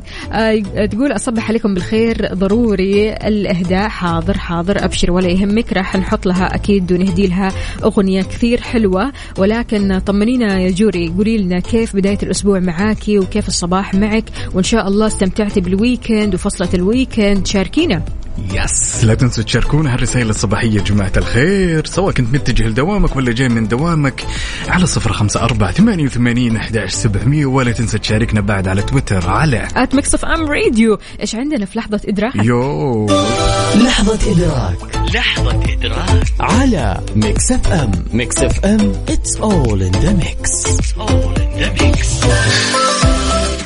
[0.90, 3.88] تقول أصبح عليكم بالخير ضروري الإهداء.
[3.88, 7.52] حاضر حاضر أبشر ولا يهمك راح نحط لها أكيد ونهدي لها
[7.84, 9.12] أغنية كثير حلوة.
[9.38, 14.88] ولكن طمنينا يا جوري قولي لنا كيف بداية الأسبوع معاكي وكيف الصباح معك؟ وإن شاء
[14.88, 18.02] الله استمتعتي بال weekend وفصلة ال weekend شاركينا.
[18.52, 23.48] yes لا تنسوا تشاركونا هالرسائل الصباحية يا جماعة الخير سواء كنت متجه لدوامك ولا جاي
[23.48, 24.26] من دوامك
[24.68, 29.68] على صفر خمسة أربعة ثمانية وثمانين أحداش سبعمية ولا تنسى تشاركنا بعد على تويتر على
[29.76, 33.06] at Mix FM Radio إيش عندنا في لحظة إدراك؟ يو.
[33.76, 34.76] لحظة إدراك.
[35.14, 36.24] لحظة إدراك.
[36.40, 40.64] على Mix FM Mix FM it's all in the mix.
[40.78, 43.19] It's all in the mix.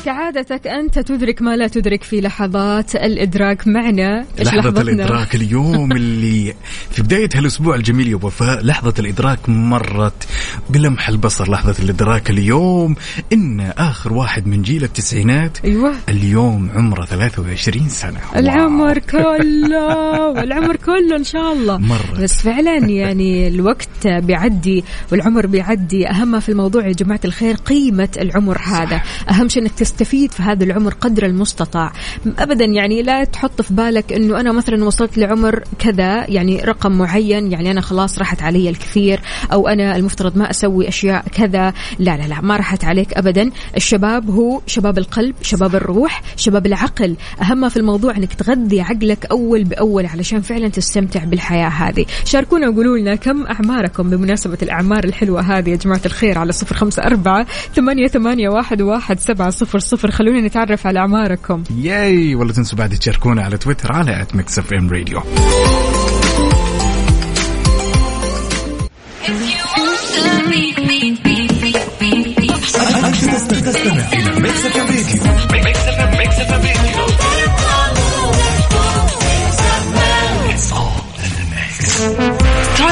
[0.05, 4.25] كعادتك انت تدرك ما لا تدرك في لحظات الإدراك معنا.
[4.39, 6.53] لحظة لحظتنا؟ الإدراك اليوم اللي
[6.91, 10.27] في بداية هالأسبوع الجميل يا وفاء لحظة الإدراك مرت
[10.69, 11.51] بلمح البصر.
[11.51, 12.95] لحظة الإدراك اليوم
[13.33, 15.57] إن آخر واحد من جيل التسعينات.
[15.65, 15.93] أيوه.
[16.09, 18.19] اليوم عمره 23 سنة.
[18.35, 21.77] العمر كله والعمر كله إن شاء الله.
[21.77, 22.19] مرت.
[22.19, 26.09] بس فعلا يعني الوقت بيعدي والعمر بيعدي.
[26.09, 29.01] أهم ما في الموضوع يا جماعة الخير قيمة العمر هذا.
[29.29, 31.91] أهم شيء إنك تستفيد في هذا العمر قدر المستطاع.
[32.39, 37.51] ابدا يعني لا تحط في بالك إنه أنا مثلا وصلت لعمر كذا يعني رقم معين
[37.51, 39.19] يعني أنا خلاص راحت علي الكثير
[39.53, 41.73] أو أنا المفترض ما أسوي أشياء كذا.
[41.99, 43.51] لا لا لا ما راحت عليك ابدا.
[43.77, 47.15] الشباب هو شباب القلب شباب الروح شباب العقل.
[47.41, 52.05] أهم في الموضوع إنك تغذي عقلك أول بأول علشان فعلا تستمتع بالحياة هذه.
[52.25, 57.03] شاركونا وقولوا لنا كم أعماركم بمناسبة الأعمار الحلوة هذه يا جماعة الخير على صفر خمسة
[57.03, 62.77] أربعة ثمانية, ثمانية واحد, واحد سبعة صفر صفر خلونا نتعرف على اعماركم ياي ولا تنسوا
[62.77, 65.21] بعد تشاركونا على تويتر على at Mix FM Radio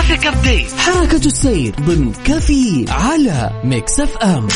[0.08, 4.48] traffic update حركة السير ضمن كفي على Mix FM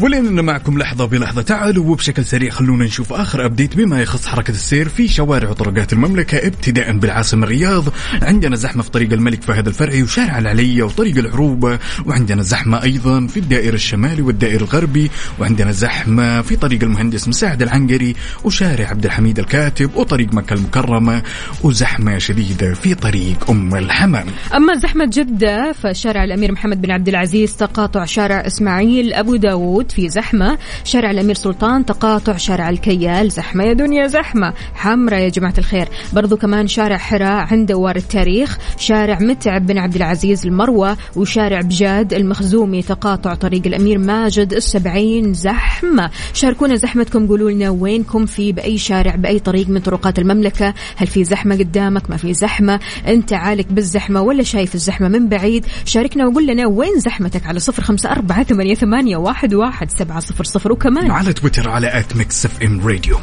[0.00, 4.88] ولأننا معكم لحظة بلحظة تعالوا وبشكل سريع خلونا نشوف آخر update بما يخص حركة السير
[4.88, 7.84] في شوارع وطرقات المملكة ابتداء بالعاصمة الرياض.
[8.22, 13.36] عندنا زحمة في طريق الملك فهد الفرعي وشارع العليا وطريق العروبة وعندنا زحمة أيضا في
[13.36, 15.10] الدائر الشمالي والدائر الغربي.
[15.38, 21.22] وعندنا زحمة في طريق المهندس مساعد العنقري وشارع عبد الحميد الكاتب وطريق مكة المكرمة.
[21.62, 24.26] وزحمة شديدة في طريق أم الحمام.
[24.68, 30.08] أما زحمة جدة فشارع الأمير محمد بن عبد العزيز تقاطع شارع إسماعيل أبو داود في
[30.08, 30.58] زحمة.
[30.84, 33.30] شارع الأمير سلطان تقاطع شارع الكيال.
[33.30, 35.88] زحمة يا دنيا زحمة حمرة يا جماعة الخير.
[36.12, 38.58] برضو كمان شارع حراء عند دوار التاريخ.
[38.78, 46.10] شارع متعب بن عبد العزيز المروة وشارع بجاد المخزومي تقاطع طريق الأمير ماجد السبعين زحمة.
[46.34, 50.74] شاركونا زحمتكم قولوا لنا وينكم في بأي شارع بأي طريق من طرقات المملكة.
[50.96, 52.80] هل في زحمة قدامك؟ ما في زحمة.
[53.06, 57.82] أنت عالق بالزحمة ولا شايف الزحمة من بعيد؟ شاركنا وقول لنا وين زحمتك على صفر
[57.82, 58.44] خمسة أربعة
[58.74, 60.72] ثمانية, واحد, واحد سبعة صفر صفر.
[60.72, 63.16] وكمان على تويتر على at Mix FM Radio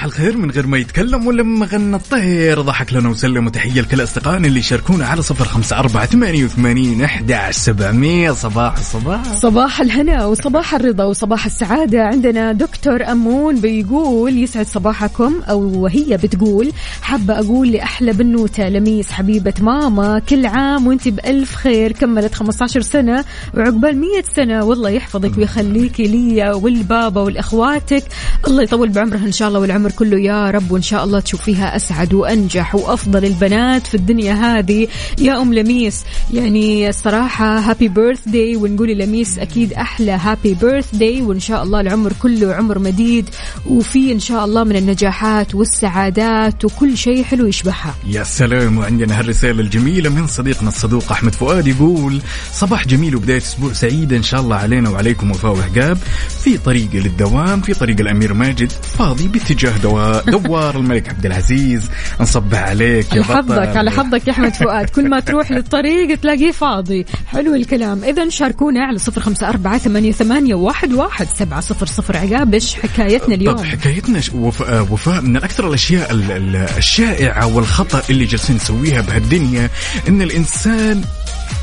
[0.00, 2.60] صباح الخير من غير ما يتكلم ولما غنى الطير.
[2.60, 7.34] ضحك لنا وسلم وتحية لكل أصدقائنا اللي يشاركونا على صفر خمسة أربعة ثمانية وثمانين أحد
[7.50, 8.30] سبعمية.
[8.30, 9.22] صباح الصباح.
[9.32, 12.02] صباح الهنا وصباح الرضا وصباح السعادة.
[12.02, 19.54] عندنا دكتور أمون بيقول يسعد صباحكم أو هي بتقول حابة أقول لأحلى بنوتة لميس حبيبة
[19.60, 21.92] ماما كل عام وأنت بألف خير.
[21.92, 24.64] كملت 15 سنة وعقبال 100 سنة.
[24.64, 28.04] والله يحفظك ويخليكي لي والبابا والأخواتك.
[28.46, 31.20] الله يطول بعمرها إن شاء الله والعمر كله ونقول له يا رب وإن شاء الله
[31.20, 34.88] تشوفيها أسعد وأنجح وأفضل البنات في الدنيا هذه.
[35.18, 41.62] يا أم لميس يعني الصراحة happy birthday ونقول لميس أكيد أحلى happy birthday وإن شاء
[41.62, 43.28] الله العمر كله عمر مديد
[43.66, 47.94] وفي إن شاء الله من النجاحات والسعادات وكل شيء حلو يشبهها.
[48.06, 52.20] يا سلام وعندنا هالرسالة الجميلة من صديقنا الصدوق أحمد فؤاد يقول
[52.52, 55.98] صباح جميل وبداية أسبوع سعيدة إن شاء الله علينا وعليكم وفاء وعقاب
[56.44, 61.90] في طريق للدوام في طريق الأمير ماجد فاضي باتجاه دوار الملك عبد العزيز.
[62.20, 63.54] نصبح عليك يا على بطل.
[63.54, 64.90] حظك على حظك يا أحمد فؤاد.
[64.90, 67.06] كل ما تروح للطريق تلاقيه فاضي.
[67.26, 68.04] حلو الكلام.
[68.04, 72.16] اذا شاركونا على صفر خمسة أربعة ثمانية, ثمانية واحد, واحد سبعة صفر صفر.
[72.16, 77.46] عقاب إيش حكايتنا طب اليوم؟ حكايتنا ش- وفاء, وفاء من أكثر الأشياء ال- ال- الشائعة
[77.56, 79.70] والخطأ اللي جالسين نسويها بهالدنيا
[80.08, 81.02] إن الإنسان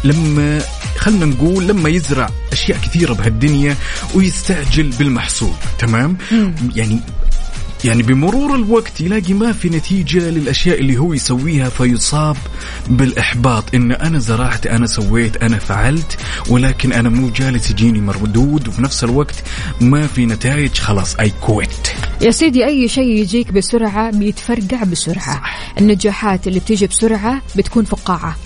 [0.04, 0.62] لما
[0.98, 3.76] خلنا نقول لما يزرع أشياء كثيرة بهالدنيا
[4.16, 6.18] ويستعجل بالمحصول تمام؟
[6.76, 7.00] يعني
[7.86, 12.38] يعني بمرور الوقت يلاقي ما في نتيجة للأشياء اللي هو يسويها فيصاب
[12.88, 13.76] بالإحباط.
[13.76, 16.18] إن أنا زرعت أنا سويت أنا فعلت
[16.50, 19.36] ولكن أنا مو جالس يجيني مردود وفي نفس الوقت
[19.82, 21.88] ما في نتائج خلاص أي كويت
[22.22, 25.44] يا سيدي أي شيء يجيك بسرعة بيتفرقع بسرعة.
[25.80, 28.38] النجاحات اللي بتيجي بسرعة بتكون فقاعة.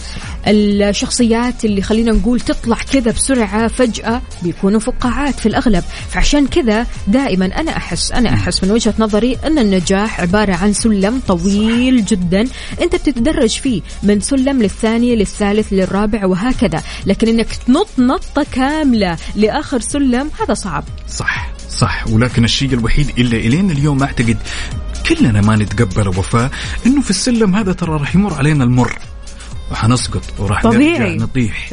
[0.47, 5.83] الشخصيات اللي خلينا نقول تطلع كذا بسرعة فجأة بيكونوا فقاعات في الأغلب.
[6.09, 11.21] فعشان كذا دائما أنا أحس أنا أحس من وجهة نظري إن النجاح عبارة عن سلم
[11.27, 12.47] طويل جدا.
[12.81, 16.83] أنت بتتدرج فيه من سلم للثاني للثالث للرابع وهكذا.
[17.05, 20.83] لكن إنك تنط نطة كاملة لآخر سلم هذا صعب.
[21.07, 22.07] صح صح.
[22.07, 24.37] ولكن الشيء الوحيد اللي إلينا اليوم أعتقد
[25.09, 26.51] كلنا ما نتقبله وفاء
[26.85, 29.10] إنه في السلم هذا ترى راح يمر علينا المر.
[29.71, 30.99] وحنسقط وراح طبيعي.
[30.99, 31.69] نرجع نطيح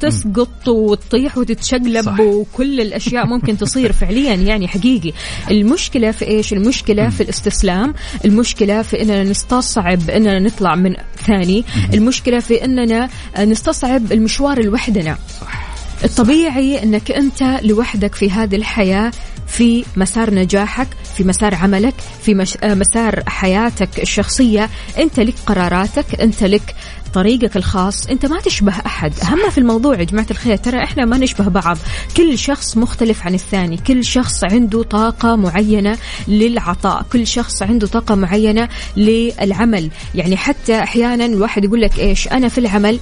[0.00, 2.20] تسقط وتطيح وتتشقلب صح.
[2.20, 5.12] وكل الأشياء ممكن تصير فعليا يعني حقيقي.
[5.50, 12.40] المشكلة في إيش؟ المشكلة في الاستسلام المشكلة في إننا نستصعب إننا نطلع من ثاني المشكلة
[12.40, 13.08] في إننا
[13.38, 15.18] نستصعب المشوار لوحدنا.
[15.40, 15.68] صح.
[16.04, 19.10] الطبيعي إنك أنت لوحدك في هذه الحياة
[19.46, 22.56] في مسار نجاحك في مسار عملك في مش...
[22.62, 24.70] آه، مسار حياتك الشخصية.
[24.98, 26.74] أنت لك قراراتك أنت لك
[27.14, 28.06] طريقك الخاص.
[28.06, 29.12] أنت ما تشبه أحد.
[29.22, 31.78] أهم في الموضوع يا جماعة الخير ترى إحنا ما نشبه بعض.
[32.16, 33.76] كل شخص مختلف عن الثاني.
[33.76, 37.06] كل شخص عنده طاقة معينة للعطاء.
[37.12, 39.90] كل شخص عنده طاقة معينة للعمل.
[40.14, 42.98] يعني حتى أحيانا الواحد يقول لك إيش أنا في العمل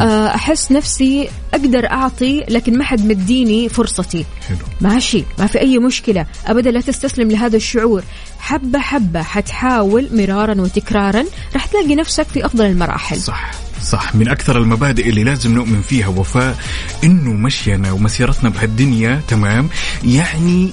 [0.00, 4.24] آه، أحس نفسي أقدر أعطي لكن ما حد مديني فرصتي.
[4.48, 4.58] حلو.
[4.80, 5.24] ماشي.
[5.38, 6.26] ما في أي مشكلة.
[6.46, 8.02] أبدا لا تستسلم لهذا الشعور.
[8.38, 11.24] حبة حبة حتحاول مرارا وتكرارا.
[11.54, 13.20] راح تلاقي نفسك في أفضل المراحل.
[13.20, 13.50] صح.
[13.82, 14.14] صح.
[14.14, 16.56] من أكثر المبادئ اللي لازم نؤمن فيها وفاء
[17.04, 19.68] إنه مشينا ومسيرتنا بهالدنيا تمام.
[20.04, 20.70] يعني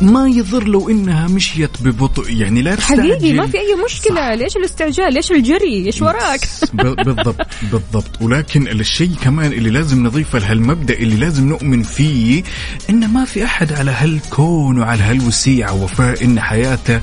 [0.00, 2.30] ما يضر لو إنها مشيت ببطء.
[2.30, 3.36] يعني لا حقيقي تستعجل.
[3.36, 4.16] ما في أي مشكلة.
[4.16, 4.28] صح.
[4.28, 6.40] ليش الاستعجال؟ ليش الجري؟ إيش وراك؟
[6.72, 8.22] بالضبط بالضبط.
[8.22, 12.42] ولكن الشيء كمان اللي لازم نضيفه لهالمبدأ اللي لازم نؤمن فيه
[12.90, 17.00] إن ما في أحد على هالكون وعلى هالوسيعه وفاء إن حياته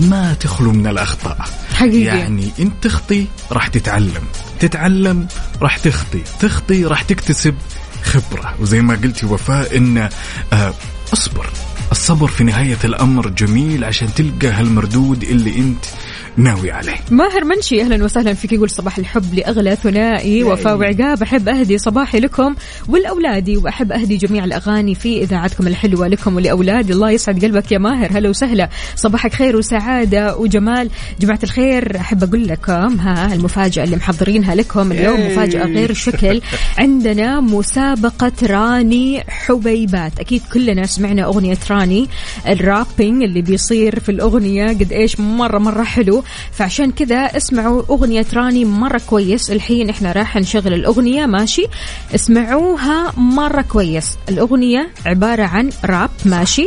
[0.00, 1.38] ما تخلو من الأخطاء.
[1.74, 2.18] حقيقي.
[2.18, 4.24] يعني انت تخطي راح تتعلم.
[4.60, 5.26] تتعلم
[5.62, 6.22] راح تخطي.
[6.40, 7.54] تخطي راح تكتسب
[8.02, 8.54] خبرة.
[8.60, 10.08] وزي ما قلتي وفاء ان
[10.52, 10.74] آه
[11.12, 11.50] أصبر.
[11.90, 15.84] الصبر في نهاية الأمر جميل عشان تلقى هالمردود اللي أنت
[16.36, 16.94] ناوي عليه.
[17.10, 18.52] ماهر منشي أهلا وسهلا فيك.
[18.52, 21.22] يقول صباح الحب لأغلى ثنائي وفاء وعقاب.
[21.22, 22.54] أحب أهدي صباحي لكم
[22.88, 28.18] ولاولادي وأحب أهدي جميع الأغاني في إذاعتكم الحلوة لكم ولاولادي الله يسعد قلبك يا ماهر.
[28.18, 28.68] هلا وسهلا.
[28.96, 30.90] صباحك خير وسعادة وجمال.
[31.20, 35.20] جماعة الخير أحب أقول لكم ها المفاجأة اللي محضرينها لكم اليوم.
[35.20, 36.40] مفاجأة غير شكل
[36.78, 40.20] عندنا مسابقة راني حبيبات.
[40.20, 42.08] أكيد كلنا سمعنا أغنية راني
[42.48, 44.68] الرابينج اللي بيصير في الأغنية.
[44.68, 46.21] قد إيش مرة مرة حلو.
[46.52, 49.50] فعشان كذا اسمعوا أغنية راني مرة كويس.
[49.50, 51.66] الحين إحنا راح نشغل الأغنية ماشي؟
[52.14, 54.18] اسمعوها مرة كويس.
[54.28, 56.66] الأغنية عبارة عن راب ماشي؟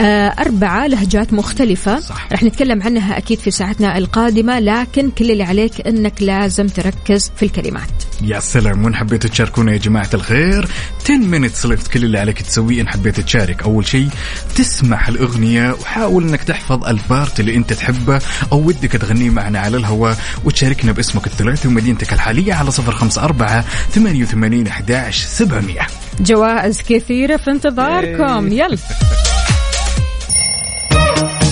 [0.00, 2.00] أربعة لهجات مختلفة.
[2.00, 2.28] صح.
[2.32, 7.44] رح نتكلم عنها أكيد في ساعتنا القادمة لكن كل اللي عليك أنك لازم تركز في
[7.44, 7.90] الكلمات.
[8.22, 10.68] يا سلام وين حبيتوا تشاركونا يا جماعة الخير؟
[11.04, 13.62] 10 minutes left كل اللي عليك تسويه إن حبيت تشارك.
[13.62, 14.08] أول شيء
[14.56, 18.20] تسمع الأغنية وحاول إنك تحفظ البارت اللي أنت تحبه
[18.52, 23.64] أو ودك تغنيه معنا على الهواء وتشاركنا باسمك الثلاثي ومدينتك الحالية على صفر خمسة أربعة
[23.90, 25.86] ثمانية وثمانين أحداش سبعمية.
[26.20, 28.52] جوائز كثيرة في انتظاركم.
[28.52, 28.78] يلا.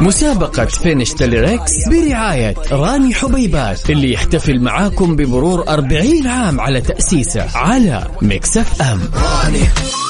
[0.00, 7.58] مسابقة finish the lyrics برعاية راني حبيبات اللي يحتفل معاكم بمرور 40 عام على تأسيسه
[7.58, 9.00] على Mix FM.
[9.00, 10.07] so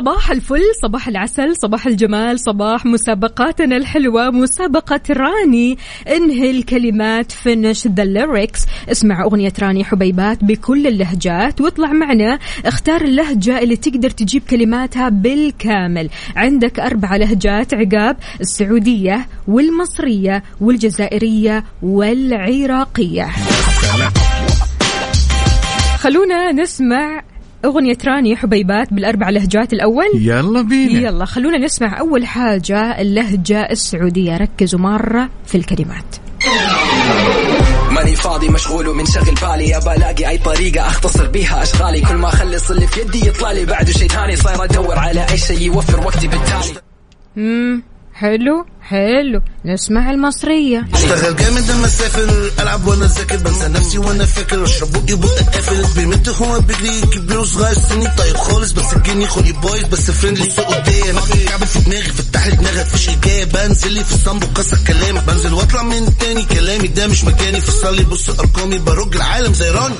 [0.00, 5.78] صباح الفل صباح العسل صباح الجمال صباح مسابقاتنا الحلوة مسابقة راني.
[6.08, 8.60] انهي الكلمات finish the lyrics
[8.90, 12.38] اسمع أغنية راني حبيبات بكل اللهجات واطلع معنا.
[12.66, 16.10] اختار اللهجة اللي تقدر تجيب كلماتها بالكامل.
[16.36, 23.28] عندك أربع لهجات عقاب السعودية والمصرية والجزائرية والعراقية.
[25.98, 27.22] خلونا نسمع
[27.64, 30.06] أغنية راني حبيبات بالأربع لهجات الأول.
[30.14, 31.00] يلا بينا.
[31.00, 34.36] يلا خلونا نسمع أول حاجة اللهجة السعودية.
[34.36, 36.16] ركزوا مرة في الكلمات.
[37.90, 39.76] ماني فاضي مشغول ومنشغل بالي.
[39.76, 42.00] ابى الاقي أي طريقة أختصر بيها أشغالي.
[42.00, 43.64] كل ما أخلص اللي في يدي يطلع لي.
[43.64, 46.80] بعده شيء ثاني صاير أدور على أي شيء يوفر وقتي بالتالي.
[48.20, 49.40] حلو حلو.
[49.64, 50.88] نسمع المصرية.
[50.94, 54.64] أشتغل جامد لما أسافر ألعب وأنا ذاكر بنسى نفسي وأنا فاكر.
[54.64, 58.72] أشرب بقي بقى قافل بيمت هو بيجري كبير وصغير سني طيب خالص.
[58.72, 61.16] بس الجني خلي بايظ بس فريندلي سوق قدام
[61.48, 65.52] كعب في دماغي فتح لي دماغك فيش الجايه بنزل لي في الصنب وكسر كلامك بنزل
[65.54, 66.88] واطلع من تاني كلامي.
[66.88, 68.78] ده مش مكاني فصل لي بص أرقامي.
[68.78, 69.94] برج العالم زي راني.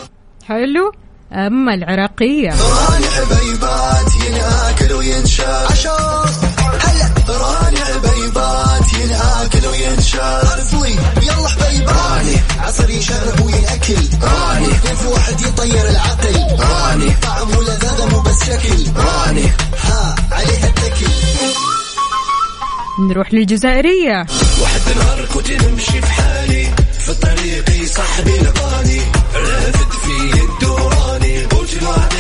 [0.47, 0.93] حلو.
[1.33, 2.49] أما العراقية.
[2.51, 6.50] راني حبيبات ينأكل وينشال عشان
[10.21, 12.37] اصلي يلا حبيبات راني.
[12.59, 14.67] عصر يشرب ويأكل راني.
[14.67, 17.11] كيف واحد يطير العقل؟ راني.
[17.23, 19.47] طعم ولذاذة مو بس شكل راني.
[19.85, 21.11] ها عليها التكل.
[23.11, 24.27] نروح للجزائرية
[24.63, 29.01] واحد نهار كنت نمشي في حالي في طريقي صاحبي لقاني
[29.35, 32.20] رافد في الدوراني قلت تاني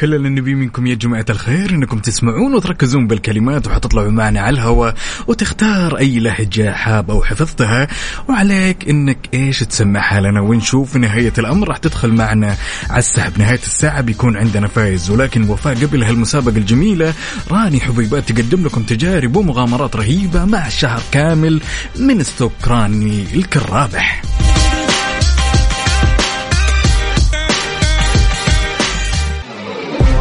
[0.00, 4.94] كل اللي نبي منكم يا جماعة الخير إنكم تسمعون وتركزون بالكلمات وحتطلعوا معنا على الهواء
[5.26, 7.88] وتختار أي لهجة حاب أو حفظتها.
[8.28, 11.68] وعليك إنك إيش تسمعها لنا ونشوف في نهاية الأمر.
[11.68, 12.56] راح تدخل معنا
[12.90, 13.38] على السحب.
[13.38, 15.10] نهاية الساعة بيكون عندنا فايز.
[15.10, 17.14] ولكن وفاء قبل هالمسابقة الجميلة
[17.50, 21.60] راني حبيبات تقدم لكم تجارب ومغامرات رهيبة مع شهر كامل
[21.98, 24.22] من ستوك راني الكرابح.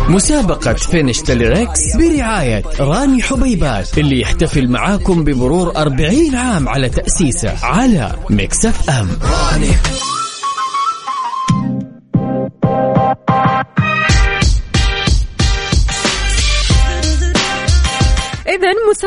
[0.09, 7.65] مسابقة finish the lyrics برعاية راني حبيبات اللي يحتفل معاكم بمرور 40 عام على تأسيسه
[7.65, 9.07] على Mix FM.
[9.63, 9.75] إذا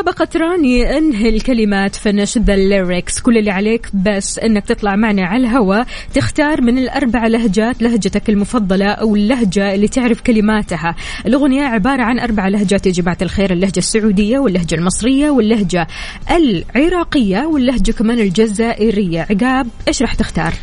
[0.00, 5.46] مسابقة راني انهي الكلمات finish the lyrics كل اللي عليك بس انك تطلع معنا على
[5.46, 10.94] الهواء تختار من الأربع لهجات لهجتك المفضلة أو اللهجة اللي تعرف كلماتها.
[11.26, 13.52] الأغنية عبارة عن أربع لهجات يا جماعة الخير.
[13.52, 15.86] اللهجة السعودية واللهجة المصرية واللهجة
[16.30, 19.26] العراقية واللهجة كمان الجزائرية.
[19.30, 20.54] عقاب إيش راح تختار؟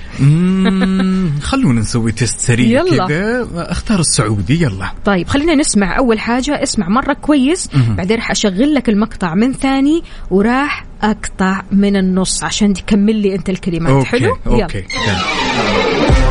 [1.41, 2.84] خلونا نسوي test سريع.
[3.08, 3.47] كذا.
[3.54, 4.91] أختار السعودي يلا.
[5.06, 6.63] طيب خلينا نسمع أول حاجة.
[6.63, 7.69] اسمع مرة كويس.
[7.97, 9.26] بعدين راح أشغل لك المقطع.
[9.33, 13.91] من ثاني وراح أقطع من النص عشان تكمل لي أنت الكلمات.
[13.91, 15.17] okay حلو؟ okay يلا.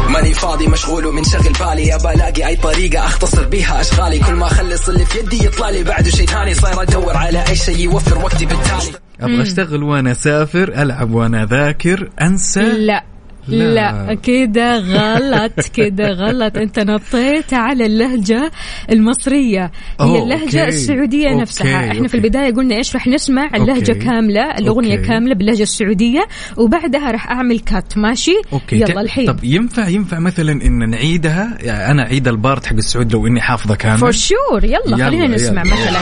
[0.09, 1.95] ماني فاضي مشغول ومنشغل بالي.
[1.95, 4.19] ابى الاقي أي طريقة أختصر بيها أشغالي.
[4.19, 6.55] كل ما أخلص اللي في يدي يطلع لي بعده شيء ثاني.
[6.55, 8.99] صاير أدور على أي شيء يوفر وقتي بالتالي.
[9.21, 13.05] أبغى أشتغل وأنا أسافر ألعب وأنا أذاكر أنسى؟ لا.
[13.49, 13.75] لا.
[13.75, 18.51] لا كده غلط كده غلط أنت نطيت على اللهجة
[18.93, 20.65] المصرية هي أوه، اللهجة okay.
[20.69, 22.09] السعودية okay، نفسها إحنا okay.
[22.09, 24.05] في البداية قلنا إيش راح نسمع اللهجة okay.
[24.05, 25.09] كاملة الأغنية okay.
[25.09, 30.53] كاملة باللهجة السعودية وبعدها راح أعمل cut ماشي okay يلا الحين طب ينفع ينفع مثلا
[30.53, 34.65] إن نعيدها يعني أنا اعيد ال part حق السعودي لو إني حافظة كامل for sure
[34.65, 35.75] يلا, يلا، خلينا نسمع يلا.
[35.75, 36.01] مثلا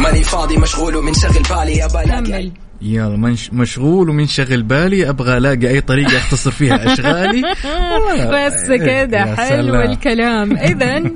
[0.00, 5.80] ماني فاضي مشغول ومنشغل بالي الاقي كمل يلا منش مشغول ومنشغل بالي أبغى ألاقي أي
[5.80, 7.42] طريقة أختصر فيها أشغالي
[8.34, 9.80] بس كده حلو.
[9.80, 11.02] الكلام اذا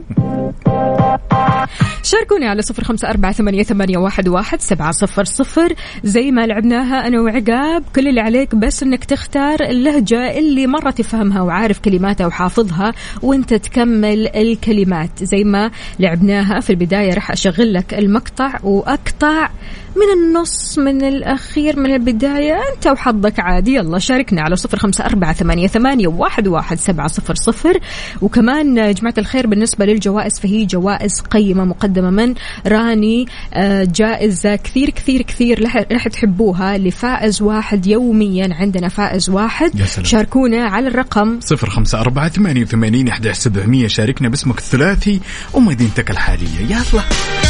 [2.04, 5.74] شاركوني على صفر خمسة أربعة ثمانية, ثمانية واحد, واحد سبعة صفر صفر.
[6.04, 11.42] زي ما لعبناها أنا وعقاب كل اللي عليك بس أنك تختار اللهجة اللي مرة تفهمها
[11.42, 15.24] وعارف كلماتها وحافظها وأنت تكمل الكلمات.
[15.24, 19.48] زي ما لعبناها في البداية راح أشغل لك المقطع وأقطع
[19.96, 22.60] من النص من الأخير من البداية.
[22.74, 23.74] أنت وحظك عادي.
[23.74, 27.80] يلا شاركنا على صفر خمسة أربعة ثمانية, ثمانية واحد, واحد سبعة صفر صفر.
[28.22, 32.34] وكمان جماعة الخير بالنسبة للجوائز فهي جوائز قيمة مقدمة من
[32.66, 39.70] راني آه، جائزة كثير كثير كثير رح- راح تحبوها لفائز واحد يوميا عندنا فائز واحد.
[40.02, 41.40] شاركونا على الرقم.
[41.40, 43.86] صفر خمسة أربعة ثمانية وثمانين أحد سبعمية.
[43.86, 45.20] شاركنا باسمك الثلاثي.
[45.52, 46.60] ومدينتك الحالية.
[46.60, 47.43] يلا.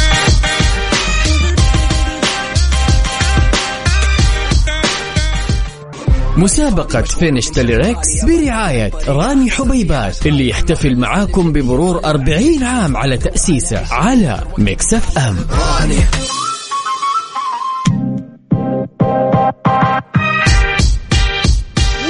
[6.37, 13.93] مسابقة finish the lyrics برعاية راني حبيبات اللي يحتفل معاكم بمرور 40 عام على تأسيسه
[13.93, 15.35] على Mix FM.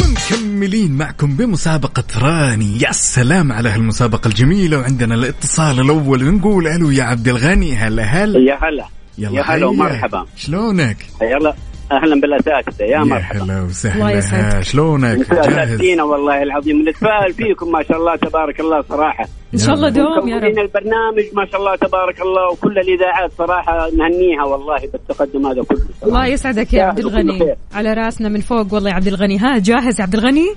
[0.01, 2.79] ومكملين معكم بمسابقة راني.
[2.81, 8.39] يا سلام على هالمسابقة الجميلة وعندنا الاتصال الأول نقول ألو يا عبد الغني هلا هلا
[8.39, 8.85] يا هلا.
[9.17, 9.65] يلا يا هلا.
[9.65, 10.25] ومرحبا.
[10.35, 11.55] شلونك؟ يلا
[11.91, 13.43] أهلا بالاساتذه يا مرحبا.
[13.43, 16.89] هلا الله وسهلا شلونك؟ جاهز؟ والله العظيم.
[16.89, 19.25] نتفائل فيكم ما شاء الله تبارك الله صراحة.
[19.53, 20.43] إن شاء الله دوم يا رب.
[20.43, 26.27] البرنامج ما شاء الله تبارك الله وكل الإذاعات صراحة نهنيها والله بالتقدم هذا كله الله
[26.27, 27.55] يسعدك يا يا عبد الغني.
[27.73, 29.37] على رأسنا من فوق والله يا عبد الغني.
[29.37, 30.55] ها جاهز يا عبد الغني؟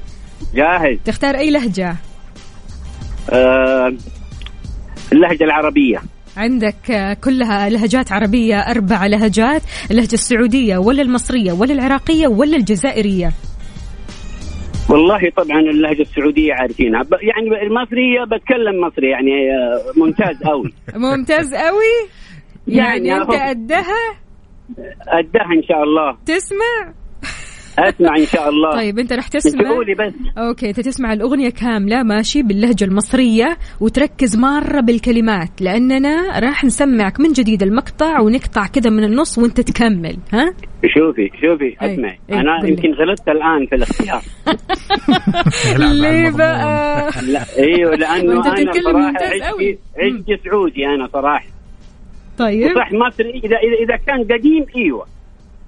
[0.55, 0.99] جاهز.
[1.05, 1.97] تختار أي لهجة؟
[3.31, 3.93] آه
[5.13, 6.03] اللهجة العربية.
[6.39, 13.33] عندك آه، كلها لهجات عربية أربع لهجات اللهجة السعودية ولا المصرية ولا العراقية ولا الجزائرية.
[14.91, 17.03] والله طبعا اللهجة السعودية عارفينها.
[17.23, 20.73] يعني المصرية بتكلم مصري يعني آه، ممتاز قوي.
[21.11, 22.09] ممتاز قوي؟
[22.69, 23.49] يعني, يعني أنت أهو.
[23.49, 23.95] قدها
[25.09, 26.17] أدها إن شاء الله.
[26.27, 26.95] تسمع؟
[27.79, 28.73] أسمع إن شاء الله.
[28.73, 29.63] طيب أنت رح تسمع
[29.99, 30.13] بس.
[30.39, 37.33] أوكي أنت تسمع الأغنية كاملة ماشي باللهجة المصرية وتركز مرة بالكلمات لأننا راح نسمعك من
[37.33, 40.55] جديد المقطع ونقطع كذا من النص وأنت تكمل ها؟
[40.87, 41.95] شوفي شوفي أي.
[41.95, 42.19] أسمعي.
[42.31, 42.69] أي، أنا.
[42.69, 44.23] يمكن غلطت الآن في الاختيار.
[46.03, 49.13] ليه بقى؟ لا أيوه لأنه أنا صراحة.
[49.17, 51.47] عشقي عشقي سعودي أنا صراحة.
[52.39, 52.75] طيب.
[52.75, 55.07] صح مصري اذا إذا كان قديم إيوه.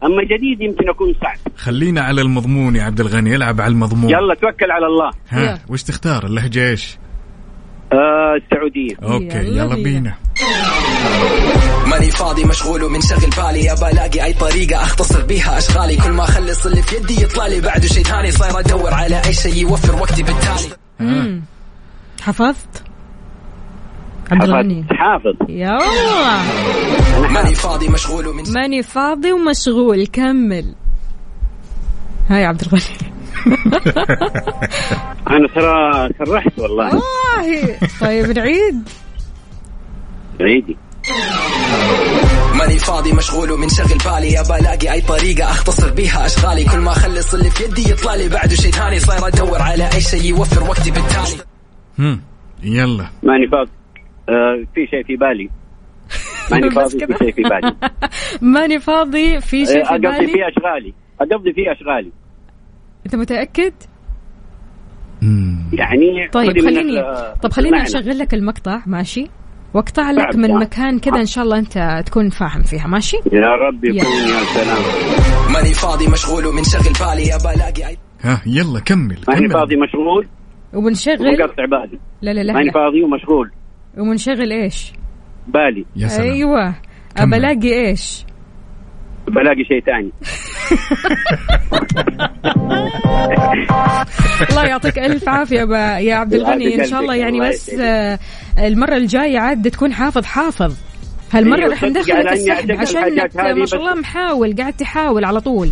[0.04, 4.10] أما جديد يمكن أكون صعب خلينا على المضمون يا عبد الغني العب على المضمون.
[4.10, 5.10] يلا توكل على الله.
[5.28, 5.58] ها يلا.
[5.68, 6.98] وش تختار؟ اللهجة إيش؟
[7.92, 8.96] آه السعودية.
[9.02, 10.14] أوكي يلا يلا بينا.
[11.86, 15.96] ماني فاضي مشغول ومن شغل بالي ابى الاقي أي طريقة أختصر بيها أشغالي.
[15.96, 19.32] كل ما أخلص اللي في يدي يطلع لي بعده شيء ثاني صاير أدور على أي
[19.32, 21.40] شيء يوفر وقتي بالتالي.
[22.22, 22.89] حفظت؟
[24.30, 24.84] عبد الغني.
[24.90, 25.36] حافظ.
[27.16, 30.06] الله ماني فاضي مشغول ومن ماني فاضي ومشغول.
[30.06, 30.74] كمل.
[32.28, 32.82] هاي عبد الغني.
[35.30, 36.86] أنا ترى سرحت والله.
[36.86, 37.76] والله.
[38.00, 38.88] طيب نعيد
[40.40, 40.76] عيدي.
[42.54, 44.40] ماني فاضي مشغول ومن شغل بالي.
[44.40, 46.64] ابى الاقي أي طريقة أختصر بيها أشغالي.
[46.64, 48.28] كل ما أخلص اللي في يدي يطلع لي.
[48.28, 51.42] بعده شيء ثاني صاير أدور على أي شيء يوفر وقتي بالتالي.
[51.98, 52.20] هم.
[52.62, 53.06] يلا.
[53.22, 53.70] ماني فاضي.
[54.30, 55.48] آه في شيء في بالي
[56.52, 56.98] ماني فاضي.
[57.06, 57.76] في شيء في بالي
[58.42, 62.12] ماني فاضي في شيء في اقضي بالي فيه أشغالي اقضي فيه أشغالي
[63.06, 63.72] أنت متأكد.
[65.72, 67.02] يعني طيب خليني
[67.42, 67.82] طب خليني.
[67.82, 69.26] أشغل لك المقطع ماشي
[69.74, 70.54] وأقطع لك من.
[70.54, 73.98] مكان كذا إن شاء الله أنت تكون فاهم فيها ماشي يا رب يكون.
[73.98, 74.82] يا سلام
[75.54, 79.48] ماني فاضي مشغول ومن شغل بالي ابى الاقي ها يلا كمل ماني.
[79.48, 80.26] فاضي مشغول
[80.74, 82.70] وبنشغل ومقطع بالي لا لا لا, ماني.
[82.70, 83.50] فاضي ومشغول
[83.98, 84.92] وبنشغل إيش؟
[85.48, 85.84] بالي.
[85.96, 86.30] يا سلام.
[86.30, 86.74] أيوه.
[87.20, 88.24] بلاقي إيش؟
[89.28, 90.10] بلاقي شيء ثاني
[94.50, 96.74] الله يعطيك ألف عافية با- يا عبد الغني.
[96.82, 97.70] إن شاء الله يعني بس.
[97.70, 98.18] آه،
[98.58, 100.74] المرة الجاية عاد تكون حافظ حافظ.
[101.32, 103.36] هالمرة أيوة، راح ندخلك إني السحب عشانك.
[103.40, 104.54] هذه ما شاء الله محاول.
[104.56, 105.70] قاعد تحاول على طول.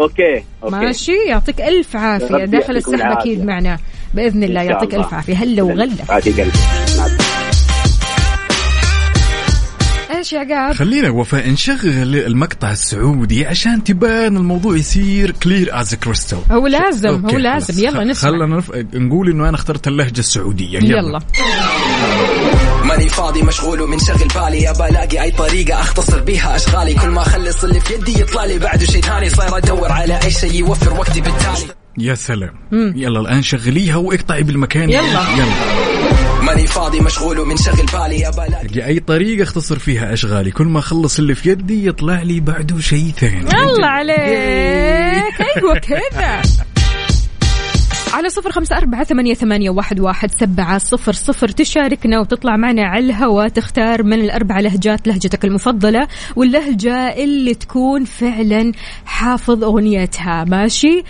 [0.00, 0.76] okay okay.
[0.76, 2.44] ماشي؟ يعطيك ألف عافية.
[2.44, 3.00] داخل السحب.
[3.18, 3.78] أكيد معنا
[4.14, 4.62] بإذن الله.
[4.62, 4.94] يعطيك.
[4.94, 5.34] ألف عافية.
[5.36, 5.90] هلا وغلا.
[6.10, 7.17] يعطيك الف
[10.28, 16.38] إيش يا عقاب؟ خلينا وفاء نشغل المقطع السعودي عشان تبان الموضوع يصير clear as crystal
[16.50, 17.84] هو لازم هو لازم.
[17.84, 18.30] يلا خ- نسمع.
[18.30, 18.70] خلنا نرف...
[18.94, 20.78] نقول إنه أنا اخترت اللهجة السعودية.
[20.78, 21.20] يلا, يلا.
[22.84, 24.70] ماني فاضي مشغول ومنشغل بالي.
[24.70, 26.94] ابى ألاقي أي طريقة أختصر بيها أشغالي.
[26.94, 28.58] كل ما أخلص اللي في يدي يطلع لي.
[28.58, 31.72] بعده شيء ثاني صاير أدور على أي شيء يوفر وقتي بالتالي.
[31.98, 32.54] يا سلام.
[32.96, 34.90] يلا الآن شغليها وإقطعي بالمكان.
[34.90, 35.00] يلا.
[35.36, 35.97] يلا.
[36.42, 41.18] ماني فاضي مشغول ومنشغل بالي يا تلقي أي طريقة أختصر فيها أشغالي؟ كل ما أخلص
[41.18, 43.40] اللي في يدي يطلع لي بعده شيء ثاني.
[43.40, 44.18] الله عليك.
[45.56, 46.42] أيوه كذا.
[48.12, 51.48] على صفر خمسة أربعة ثمانية, ثمانية واحد, واحد سبعة صفر صفر.
[51.48, 58.72] تشاركنا وتطلع معنا على الهواء تختار من الأربع لهجات لهجتك المفضلة واللهجة اللي تكون فعلا
[59.04, 60.44] حافظ أغنيتها.
[60.44, 61.04] ماشي؟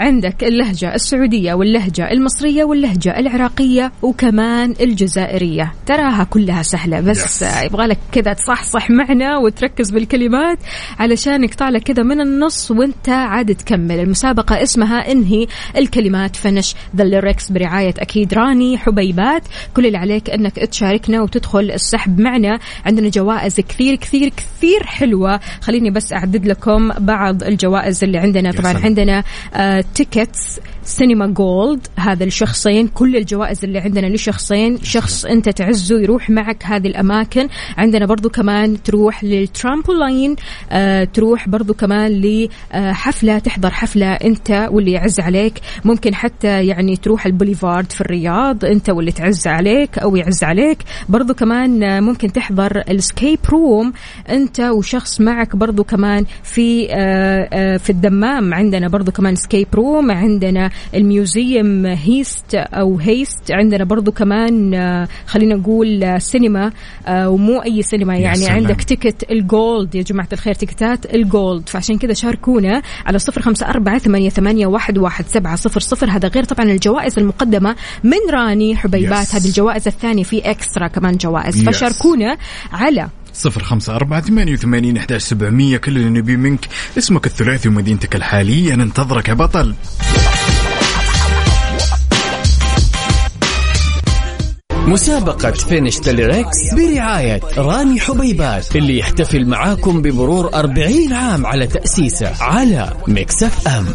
[0.00, 5.72] عندك اللهجة السعودية واللهجة المصرية واللهجة العراقية وكمان الجزائرية.
[5.86, 7.64] تراها كلها سهلة بس Yes.
[7.64, 10.58] يبغى لك كذا تصحصح معنا وتركز بالكلمات
[10.98, 14.00] علشان يقطع لك كذا من النص وانت عاد تكمل.
[14.00, 15.46] المسابقة اسمها انهي
[15.76, 16.74] الكلمات finish.
[16.96, 19.42] The lyrics برعاية أكيد راني حبيبات.
[19.76, 22.58] كل اللي عليك أنك تشاركنا وتدخل السحب معنا.
[22.86, 25.40] عندنا جوائز كثير كثير كثير حلوة.
[25.60, 28.50] خليني بس أعدد لكم بعض الجوائز اللي عندنا.
[28.52, 28.76] طبعا.
[28.84, 29.24] عندنا
[29.54, 34.78] آه tickets سينما gold هذا لشخصين كل الجوائز اللي عندنا لشخصين.
[34.82, 37.48] شخص أنت تعزه يروح معك هذه الأماكن.
[37.76, 40.36] عندنا برضو كمان تروح للترامبولاين
[40.70, 42.20] آه تروح برضو كمان
[42.74, 45.60] لحفله تحضر حفلة أنت واللي يعز عليك.
[45.84, 50.78] ممكن حتى يعني تروح البوليفارد في الرياض أنت واللي تعز عليك أو يعز عليك.
[51.08, 53.92] برضو كمان آه، ممكن تحضر ال escape room
[54.28, 58.54] أنت وشخص معك برضو كمان في آه، آه، في الدمام.
[58.54, 65.08] عندنا برضو كمان escape room عندنا ال museum heist أو heist عندنا برضو كمان آه،
[65.26, 66.72] خلينا نقول آه، سينما
[67.06, 68.52] آه، ومو أي سينما يعني سلام.
[68.56, 73.18] عندك ticket ال gold يا جماعة الخير ticket ات ال gold فعشان كذا شاركونا على
[73.18, 77.76] صفر خمسة أربعة ثمانية, ثمانية واحد, واحد سبعة صفر صفر هذا غير طبعا الجوائز المقدمة
[78.04, 79.34] من راني حبيبات Yes.
[79.34, 81.66] هذه الجوائز الثانية في extra كمان جوائز Yes.
[81.70, 82.36] فشاركونا
[82.72, 85.76] على صفر خمسة أربعة ثمانية وثمانين أحداش سبعمية.
[85.76, 86.68] كل اللي نبي منك
[86.98, 89.74] اسمك الثلاثي ومدينتك الحالية ننتظرك يا بطل.
[94.86, 102.42] مسابقة finish the lyrics برعاية راني حبيبات اللي يحتفل معاكم بمرور 40 عام على تأسيسه
[102.42, 103.86] على Mix FM.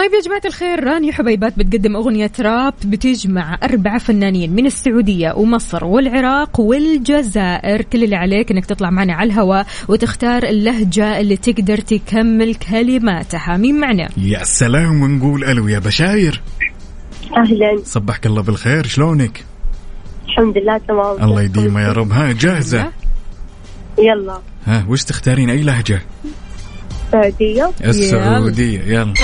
[0.00, 5.84] طيب يا جماعة الخير راني حبيبات بتقدم أغنية راب بتجمع أربعة فنانين من السعودية ومصر
[5.84, 7.82] والعراق والجزائر.
[7.82, 13.56] كل اللي عليك أنك تطلع معنا على الهواء وتختار اللهجة اللي تقدر تكمل كلماتها.
[13.56, 16.42] مين معنا؟ يا سلام ونقول ألو يا بشاير.
[17.36, 17.82] أهلا.
[17.84, 19.44] صبحك الله بالخير شلونك؟
[20.28, 21.24] الحمد لله تمام.
[21.24, 22.12] الله يديمه يا رب.
[22.12, 22.92] ها جاهزة؟
[23.98, 24.40] يلا.
[24.66, 26.02] ها وش تختارين؟ أي لهجة؟
[27.12, 29.14] سعودية السعودية يلا.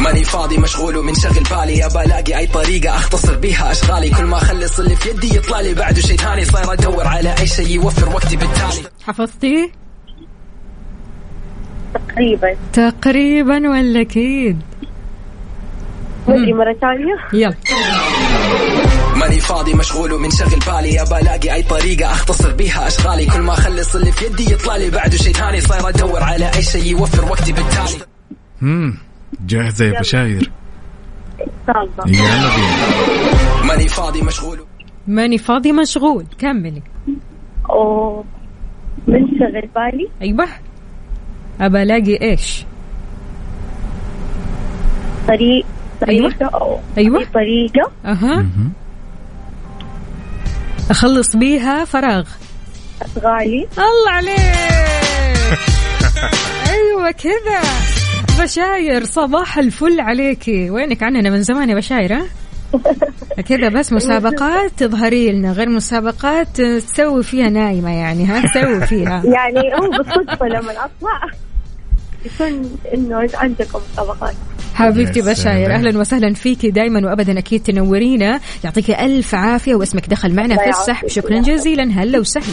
[0.00, 1.78] ماني فاضي مشغول ومنشغل بالي.
[1.78, 4.10] يا بلاقي أي طريقة أختصر بيها أشغالي.
[4.10, 5.74] كل ما أخلص اللي في يدي يطلع لي.
[5.74, 8.88] بعده شيء ثاني صاير أدور على أي شيء يوفر وقتي بالتالي.
[9.06, 9.72] حفظتي؟
[11.94, 12.56] تقريبا.
[12.72, 14.60] تقريبا ولا أكيد؟
[16.28, 17.16] مدري مرة ثانية.
[17.32, 17.54] يلا.
[19.24, 20.94] ماني فاضي مشغول ومنشغل بالي.
[20.94, 23.26] يا بلاقي أي طريقة أختصر بيها أشغالي.
[23.26, 24.90] كل ما أخلص اللي في يدي يطلع لي.
[24.90, 28.04] بعده شيء ثاني صاير أدور على أي شيء يوفر وقتي بالتالي.
[28.60, 28.98] مم.
[29.46, 30.50] جاهزة يا بشاير.
[31.68, 33.64] يلا بينا.
[33.64, 34.58] ماني فاضي مشغول.
[35.06, 36.26] ماني فاضي مشغول.
[36.38, 36.82] كملي.
[37.70, 38.24] أوه.
[39.08, 40.48] من شغل بالي؟ أيوه.
[41.60, 42.64] أبى ألاقي إيش؟
[45.28, 45.66] طريق
[46.08, 46.30] أيوة.
[46.30, 47.24] طريقة أو أيوه.
[47.34, 48.46] طريقة؟ أها.
[50.90, 52.24] أخلص بيها فراغ.
[53.02, 54.38] أشغالي الله عليك.
[56.72, 57.60] أيوه كذا.
[58.44, 62.24] بشاير صباح الفل عليكي وينك عننا من زمان يا بشاير ها؟
[63.48, 69.22] كذا بس مسابقات تظهري لنا غير مسابقات تسوي فيها نايمة يعني ها؟ تسوي فيها.
[69.36, 71.20] يعني هو بالصدفة لما أطلع
[72.24, 74.34] يكون إنه عندكم مسابقات.
[74.74, 75.74] حبيبتي بشاير.
[75.74, 78.40] أهلا وسهلا فيكي دائما وابدا أكيد تنورينا.
[78.64, 81.08] يعطيك ألف عافية واسمك دخل معنا في السحب.
[81.08, 81.40] شكرا.
[81.40, 82.02] جزيلا.
[82.02, 82.46] هلا وسهلا.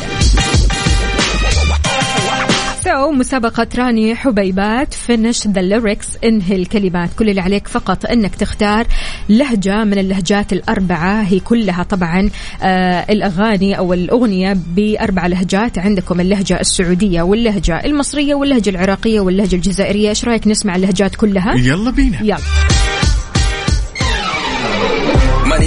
[2.83, 7.09] So مسابقة راني حبيبات finish the lyrics انهي الكلمات.
[7.19, 8.87] كل اللي عليك فقط إنك تختار
[9.29, 11.21] لهجة من اللهجات الأربعة.
[11.21, 12.29] هي كلها طبعا
[12.63, 15.77] آه الأغاني أو الأغنية بأربع لهجات.
[15.79, 20.09] عندكم اللهجة السعودية واللهجة المصرية واللهجة العراقية واللهجة الجزائرية.
[20.09, 22.21] إيش رأيك نسمع اللهجات كلها؟ يلا بينا.
[22.21, 22.80] يلا.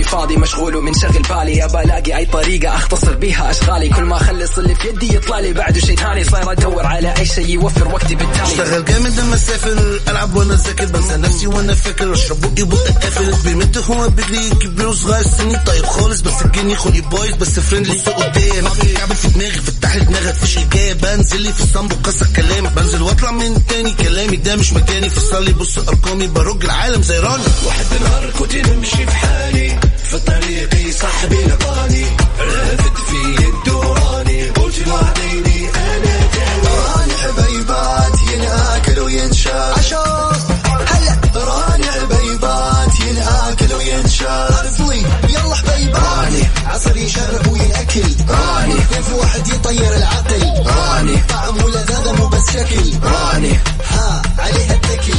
[0.05, 1.64] فاضي مشغول ومنشغل بالي.
[1.64, 3.88] ابى الاقي أي طريقة أختصر بيها أشغالي.
[3.88, 6.24] كل ما أخلص اللي في يدي يطلع لي بعده شيء ثاني.
[6.24, 8.42] صاير أدور على أي شيء يوفر وقتي بالتالي.
[8.42, 10.00] أشتغل جامد لما أسافر.
[10.09, 10.84] ألعب وأنا ذاكر.
[10.86, 12.12] بنسى نفسي وأنا فاكر.
[12.12, 16.20] أشرب بقي بقى قافل بيمد هو بيجري كبير وصغير سني طيب خالص.
[16.20, 19.50] بس الجني خلقي بايظ بس فريندلي سوق قدام كعبل في دماغي.
[19.50, 22.68] فتح لي دماغك مفيش اجابه بنزل لي في الصنب وكسر كلامي.
[22.68, 24.36] بنزل وأطلع من تاني كلامي.
[24.36, 25.11] ده مش مكاني.
[25.11, 26.26] فصل لي بص أرقامي.
[26.26, 27.44] برج العالم زي راني.
[27.66, 32.07] واحد نهار كنت نمشي في حالي في طريقي صاحبي لقاني
[32.38, 36.16] رافد في الدوراني قلت وعديني أنا
[36.64, 40.50] راني حبيبات ينأكل وينشاف عشاف
[40.92, 41.84] هلا راني.
[41.84, 48.74] حبيبات ينأكل وينشاف اصلي يلا حبيبات راني عصر يشرب وينأكل راني.
[48.74, 50.42] كيف واحد يطير العقل.
[50.66, 51.16] راني.
[51.28, 52.98] طعم ولذاذة مو بس شكل.
[53.02, 53.59] راني.
[53.90, 55.14] ها عليها التكل.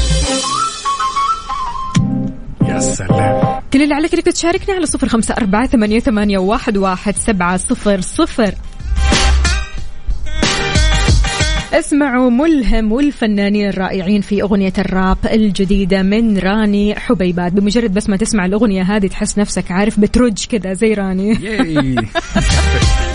[2.68, 3.45] يا سلام.
[3.76, 8.02] كل اللي عليك إنك تشاركنا على صفر خمسة أربعة ثمانية, ثمانية واحد, واحد سبعة صفر
[8.02, 8.56] صفر.
[11.74, 17.52] اسمعوا ملهم والفنانين الرائعين في أغنية الراب الجديدة من راني حبيبات.
[17.54, 21.38] بمجرد بس ما تسمع الأغنية هذه تحس نفسك عارف بترج كذا زي راني.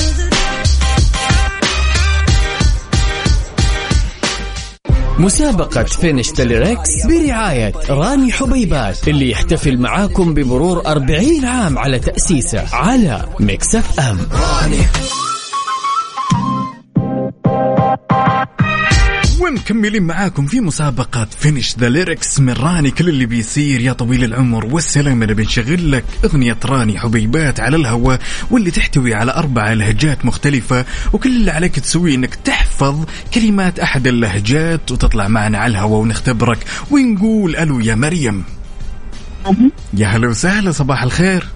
[5.21, 12.65] مسابقة finish the lyrics برعاية راني حبيبات اللي يحتفل معاكم بمرور 40 عام على تأسيسه
[12.77, 14.19] على Mix FM.
[19.51, 22.91] ومكملين معاكم في مسابقة finish the lyrics من راني.
[22.91, 28.21] كل اللي بيصير يا طويل العمر والسلام أنا بنشغل لك أغنية راني حبيبات على الهواء
[28.51, 30.85] واللي تحتوي على أربع لهجات مختلفة.
[31.13, 36.59] وكل اللي عليك تسويه إنك تحفظ كلمات أحد اللهجات وتطلع معنا على الهواء ونختبرك
[36.91, 38.45] ونقول ألو يا مريم.
[39.95, 41.47] يا هلا وسهلا صباح الخير.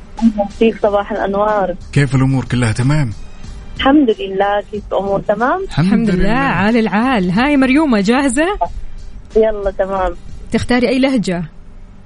[0.82, 1.74] صباح الأنوار.
[1.92, 3.12] كيف الأمور كلها تمام؟
[3.76, 7.30] الحمد لله كيف الأمور؟ تمام؟ الحمد لله عال العال.
[7.30, 8.58] هاي مريومة جاهزة؟
[9.36, 10.14] يلا تمام.
[10.52, 11.44] تختاري أي لهجة؟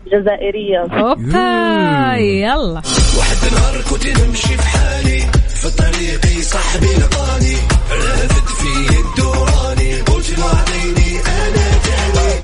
[0.06, 0.78] جزائرية.
[0.90, 2.82] أوبا يلا.
[3.18, 7.56] واحد نهار كنت نمشي في حالي في طريقي صاحبي لقاني.
[7.90, 12.42] رافد في الدوراني قلت وعديني أنا تاني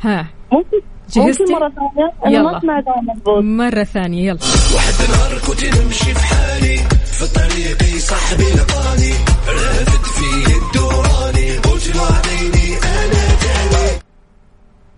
[0.00, 0.26] ها.
[0.52, 0.80] ممكن
[1.12, 2.52] جهزتي؟ ممكن مرة ثانية؟ أنا يلا.
[2.52, 4.38] ما سمعتها مضبوط مرة ثانية يلا.
[4.74, 9.12] واحد نهار كنت نمشي في حالي في طريقي صاحبي لقاني
[9.48, 10.28] رافد في
[10.58, 14.00] الدوراني قلت وعديني أنا تاني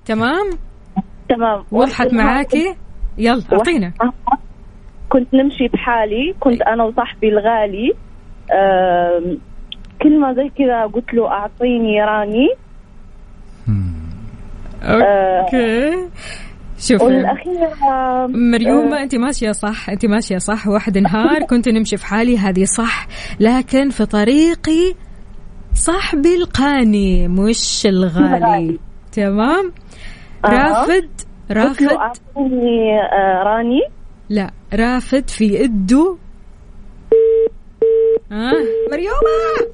[0.04, 0.58] تمام.
[1.28, 2.74] تمام وضحت معاكي؟
[3.18, 3.92] يلا أعطينا.
[5.08, 6.34] كنت نمشي بحالي.
[6.40, 7.92] كنت أنا وصاحبي الغالي.
[8.52, 9.38] آم،
[10.02, 12.48] كلمه زي كذا قلت له أعطيني يا راني.
[14.82, 16.08] أوكي.
[16.78, 22.06] شوف والاخير آم، مريومة انت ماشية صح انت ماشية صح واحد نهار كنت نمشي في
[22.06, 23.06] حالي هذه صح
[23.40, 24.94] لكن في طريقي
[25.74, 28.78] صاحبي القاني مش الغالي.
[29.12, 29.72] تمام؟
[30.44, 30.48] آه.
[30.48, 31.08] رافد
[31.50, 31.82] رافد.
[31.88, 33.80] اعطيني آه، راني.
[34.28, 36.16] لا رافد في اده
[38.32, 38.52] ها
[38.90, 39.70] مريومة!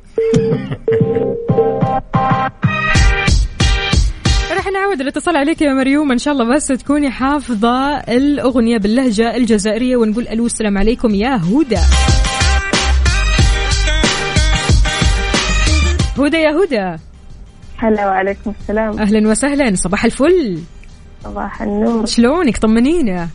[1.83, 2.51] راح
[4.77, 6.12] نعود الاتصال عليك يا مريوم.
[6.12, 11.81] إن شاء الله بس تكوني حافظة الأغنية باللهجة الجزائرية ونقول ألو السلام عليكم يا هدى.
[16.18, 17.03] هدى يا هدى.
[17.79, 18.99] هلا وعليكم السلام.
[18.99, 20.59] أهلا وسهلا صباح الفل.
[21.24, 22.07] صباح النور.
[22.07, 23.29] شلونك؟ طمنينا.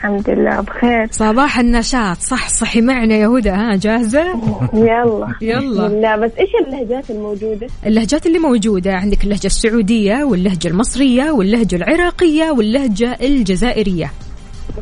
[0.00, 1.08] الحمد لله بخير.
[1.10, 2.16] صباح النشاط.
[2.16, 4.24] صح صحي معنا يا هدى ها جاهزة؟
[4.74, 5.34] يلا.
[5.40, 5.88] يلا.
[5.88, 12.50] لا بس إيش اللهجات الموجودة؟ اللهجات اللي موجودة عندك اللهجة السعودية واللهجة المصرية واللهجة العراقية
[12.50, 14.12] واللهجة الجزائرية.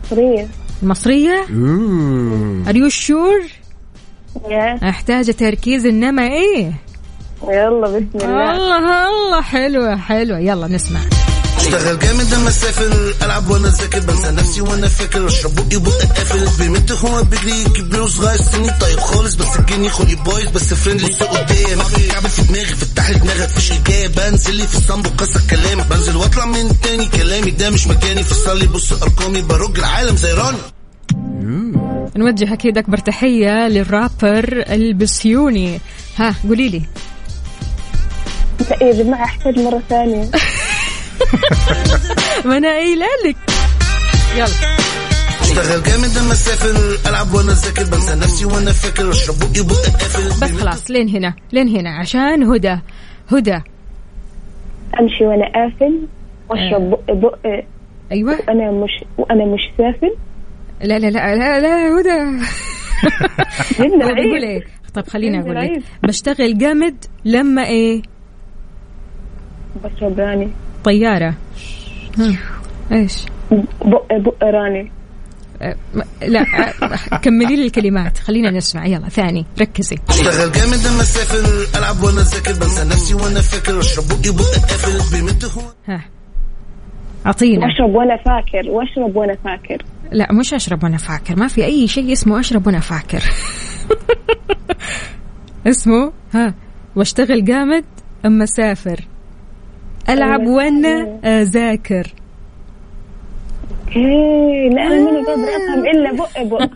[0.05, 0.47] مصرية.
[0.83, 1.43] المصرية
[2.67, 3.51] Are you sure؟
[4.51, 6.73] يا أحتاج تركيز إنما إيه
[7.49, 8.57] يلا بسم الله.
[8.57, 9.41] الله الله.
[9.41, 10.39] حلوة حلوة.
[10.39, 11.01] يلا نسمع.
[11.59, 15.27] اشتغل جامد لما اسافر العب وأنا ذاكر بنسى نفسي وأنا فاكر.
[15.27, 20.15] اشرب بقي بقى قافل بيمد هو بيجري كبير وصغير سني طيب خالص بس الجني خلقي
[20.15, 21.79] بايظ بس فريندلي سوق قدام
[22.11, 25.83] كعبل في دماغي فتح لي دماغك مفيش اجابه بنزل لي في الصنب وكسر كلامي.
[25.91, 28.23] بنزل واطلع من تاني كلامي ده مش مكاني.
[28.23, 30.59] فصل لي بص أرقامي برج العالم زي راني.
[32.17, 35.81] نوجه أكيد أكبر تحية للرابر البسيوني.
[36.17, 36.83] ها قولي لي.
[38.81, 40.31] يا جماعة احتاج مرة ثانية.
[42.45, 43.37] ما أنا قايلة لك.
[44.37, 44.79] يلا.
[45.41, 49.11] أشتغل جامد لما أسافر ألعب وأنا ذاكر بنسى نفسي وأنا فاكر.
[49.11, 52.79] أشرب بقي بقى قافل بس خلاص لين هنا لين هنا عشان هدى.
[53.33, 53.61] هدى.
[55.01, 56.07] أمشي وأنا قافل
[56.49, 57.39] وأشرب بق بق
[58.13, 58.39] أيوة.
[58.49, 60.15] وأنا مش وأنا مش سافل
[60.83, 62.45] لا لا لا لا لا هدى.
[63.95, 64.65] العيد إيه؟
[64.95, 65.83] طيب خليني أقول لك العيد.
[66.03, 68.03] بشتغل جامد لما إيه؟
[69.85, 70.49] بشرب راني.
[70.85, 71.35] طيارة.
[72.19, 72.39] ها.
[72.93, 73.27] إيش؟
[73.85, 74.93] بق بق راني.
[75.63, 75.77] أه،
[76.23, 78.19] لا أه، كملي لي الكلمات.
[78.19, 78.87] خلينا نسمع.
[78.87, 79.47] يلا ثاني.
[79.61, 79.97] ركزي.
[80.09, 81.79] أشتغل جامد لما أسافر.
[81.79, 83.81] ألعب وأنا ذاكر بنسى نفسي وأنا فاكر.
[83.81, 85.45] أشرب بقي بق قافل بيمد
[85.89, 86.05] ها.
[87.27, 87.67] أعطينا.
[87.67, 88.71] واشرب وأنا فاكر.
[88.71, 89.85] وأشرب وأنا فاكر.
[90.13, 91.37] لا مش أشرب وأنا فاكر.
[91.37, 93.23] ما في أي شيء اسمه أشرب وأنا فاكر.
[95.67, 96.55] اسمه ها.
[96.97, 97.85] وأشتغل جامد
[98.27, 99.05] أما أسافر.
[100.11, 102.07] ألعب وأنا اذاكر
[103.97, 106.69] لا أنا ماني قادره افهم إلا بق بق.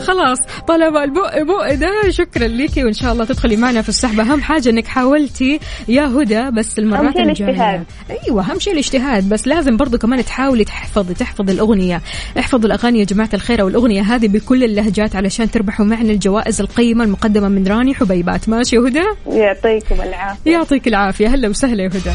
[0.06, 0.38] خلاص
[0.68, 2.10] طالما البق بق ده.
[2.10, 6.50] شكرا ليكي وإن شاء الله تدخلي معنا في السحبه أهم حاجة إنك حاولتي يا هدى
[6.50, 7.24] بس المرات الجاية.
[7.24, 7.84] الاجتهاد.
[8.26, 9.28] أيوه أهم شيء الاجتهاد.
[9.28, 12.02] بس لازم برضو كمان تحاولي تحفظي تحفظي الأغنية.
[12.38, 17.48] احفظوا الأغاني يا جماعة الخير والأغنية هذه بكل اللهجات علشان تربحوا معنا الجوائز القيمة المقدمة
[17.48, 18.48] من راني حبيبات.
[18.48, 20.50] ماشي يا هدى؟ يعطيكم العافية.
[20.52, 21.28] يعطيك العافية.
[21.28, 22.10] هلا وسهلا يا هدى.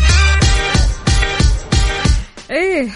[2.51, 2.87] إيه.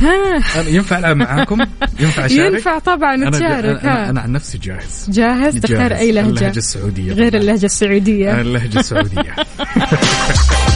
[0.00, 0.42] ها.
[0.68, 1.60] ينفع ألعب معاكم؟
[2.00, 3.84] ينفع أشارك؟ ينفع طبعا أنا, تشارك.
[3.84, 5.06] أنا, أنا عن نفسي جاهز.
[5.08, 5.94] جاهز؟ تختار.
[5.96, 7.34] أي لهجة؟ اللهجة السعودية غير.
[7.36, 8.40] اللهجة السعودية.
[8.40, 9.36] اللهجة السعودية.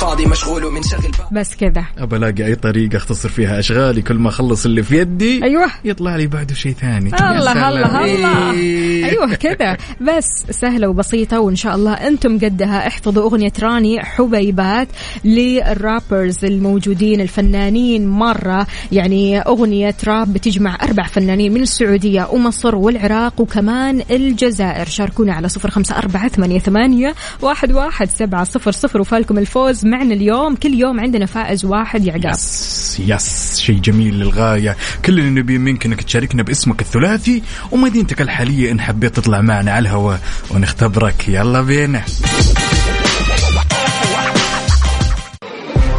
[0.00, 1.84] فاضي مشغول ومنشغل بس كذا.
[1.98, 5.66] ابى ألاقي أي طريقة أختصر فيها أشغالي كل ما أخلص اللي في يدي أيوه.
[5.84, 7.08] يطلع لي بعده شيء ثاني.
[7.08, 7.68] الله.
[7.68, 8.52] الله الله.
[8.52, 9.04] إيه.
[9.04, 9.76] أيوه كذا.
[10.00, 12.86] بس سهلة وبسيطة وإن شاء الله أنتم قدها.
[12.86, 14.88] احفظوا أغنية راني حبيبات
[15.24, 18.66] للرابرز الموجودين الفنانين مرة.
[18.92, 24.86] يعني أغنية راب بتجمع أربع فنانين من السعودية ومصر والعراق وكمان الجزائر.
[24.86, 30.14] شاركونا على صفر خمسة أربعة ثمانية, ثمانية واحد, واحد سبعة صفر صفر وفالكم الفوز معنا
[30.14, 30.56] اليوم.
[30.56, 32.34] كل يوم عندنا فائز واحد يا عقاب.
[32.34, 34.76] يس يس شيء جميل للغاية.
[35.04, 38.72] كل اللي نبي منك إنك تشاركنا باسمك الثلاثي ومدينتك الحالية.
[38.72, 40.20] إن حبيت تطلع معنا على الهواء
[40.50, 41.28] ونختبرك.
[41.28, 42.02] يلا بينا.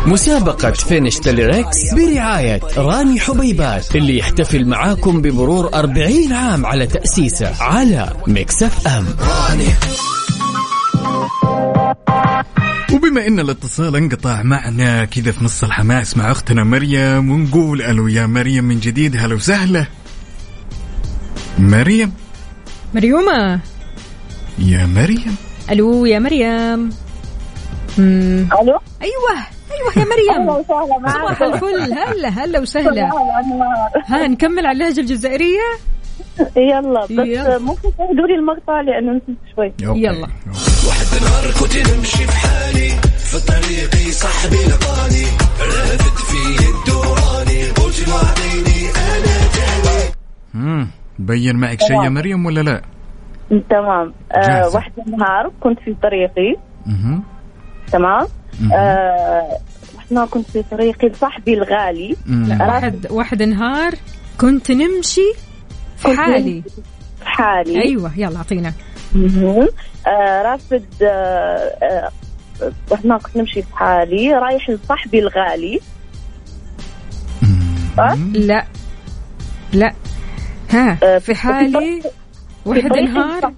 [0.06, 7.64] مسابقة finish the lyrics برعاية راني حبيبات اللي يحتفل معاكم بمرور 40 عام على تأسيسه
[7.64, 9.05] على Mix FM.
[13.28, 18.63] إن الاتصال انقطع معنا كذا في نص الحماس مع أختنا مريم ونقول ألو يا مريم
[18.63, 19.86] من جديد هلا وسهلا.
[21.59, 22.13] مريم؟
[22.93, 23.59] مريومة.
[24.59, 25.36] يا مريم.
[25.72, 26.89] ألو يا مريم.
[27.97, 28.47] مم.
[28.61, 28.80] ألو.
[29.01, 29.34] أيوه
[29.72, 30.49] أيوه يا مريم.
[30.49, 31.93] أهلا وسهلا صباح الفل.
[31.93, 33.09] هلا هلا وسهلا.
[34.07, 35.61] ها نكمل على اللهجة الجزائرية؟
[36.57, 37.57] يلا بس يلا.
[37.57, 39.73] ممكن تهدوا لي المقطع لأنه نسيت شوي.
[39.79, 40.27] يلا.
[40.88, 45.25] واحد النهار كنت نمشي بحالي في طريقي صاحبي لقاني
[45.59, 50.11] رافد في الدوراني قلت له اعطيني أنا تاني
[50.53, 50.88] مم.
[51.19, 52.82] بين معك شيء يا مريم ولا لا؟
[53.69, 54.69] تمام آه.
[54.75, 56.55] واحد النهار كنت في طريقي
[56.86, 57.23] مهم.
[57.91, 58.27] تمام
[58.61, 58.71] مهم.
[58.73, 59.57] آه
[59.95, 62.15] واحد النهار كنت في طريقي لصاحبي الغالي
[62.59, 63.93] واحد واحد نهار
[64.41, 65.34] كنت نمشي
[66.02, 66.64] في حالي.
[67.20, 67.82] في حالي.
[67.82, 68.74] أيوه يلا أعطينا.
[69.16, 69.68] مهم.
[70.08, 71.08] آه رافد آه
[71.84, 72.12] آه
[72.89, 74.34] كنت نمشي في حالي.
[74.34, 75.80] رايح لصاحبي الغالي.
[78.34, 78.66] لا.
[79.74, 79.93] لا.
[80.70, 82.02] ها آه، في حالي
[82.66, 83.54] واحد نهار.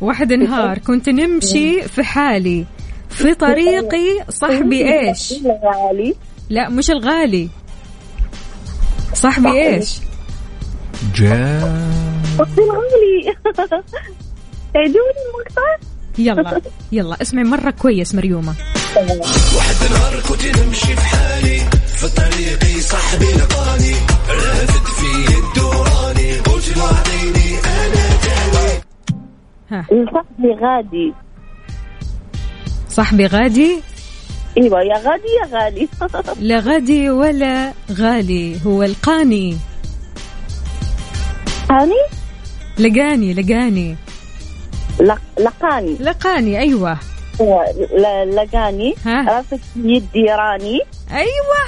[0.00, 2.66] واحد نهار كنت نمشي في حالي.
[3.10, 6.14] في طريقي صاحبي إيش؟ الغالي.
[6.50, 7.48] لا مش الغالي.
[9.14, 10.00] صاحبي إيش؟
[11.14, 11.74] جاء
[12.38, 13.34] صاحبي الغالي
[14.74, 15.76] تعيدوني المقطع
[16.18, 16.60] يلا
[16.92, 18.54] يلا اسمعي مرة كويس مريومة.
[19.56, 23.94] واحد النهار كنت نمشي بحالي في طريقي صاحبي لقاني.
[24.28, 28.80] رافد في الدوراني قلت له اعطيني أنا تاني
[29.70, 29.86] ها.
[30.12, 31.12] صاحبي غادي.
[32.88, 33.80] صاحبي غادي؟
[34.58, 35.88] إيوه يا غادي يا غالي.
[36.48, 39.56] لا غادي ولا غالي هو القاني.
[41.70, 43.96] لقاني؟ لقاني
[45.00, 45.96] لق- لقاني.
[46.00, 46.98] لقاني أيوه.
[48.34, 48.94] لقاني.
[49.06, 49.22] ها.
[49.36, 50.80] رافت يدي راني
[51.12, 51.60] أيوه.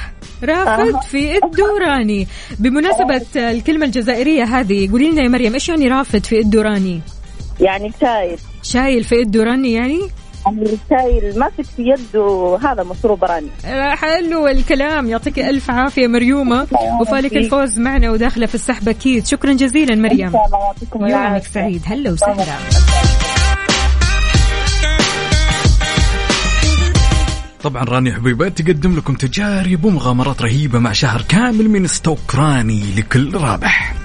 [0.44, 2.26] رافد في الدوراني
[2.58, 7.00] بمناسبة الكلمة الجزائرية هذه قولي لنا يا مريم إيش يعني رافد في الدوراني
[7.60, 8.38] يعني شايل.
[8.62, 10.00] شايل في الدوراني يعني؟
[10.90, 13.48] شايل ماسك في يده هذا مشروب راني.
[13.96, 16.66] حلو الكلام يعطيك ألف عافية مريومة
[17.00, 19.26] وفالك الفوز معنا وداخلة في السحب أكيد.
[19.26, 20.32] شكرا جزيلا مريم.
[21.00, 21.46] يومك.
[21.46, 21.82] سعيد.
[21.86, 22.44] هلا وسهلا.
[27.62, 33.36] طبعا راني حبيبات تقدم لكم تجارب ومغامرات رهيبة مع شهر كامل من stock راني لكل
[33.36, 34.01] رابح.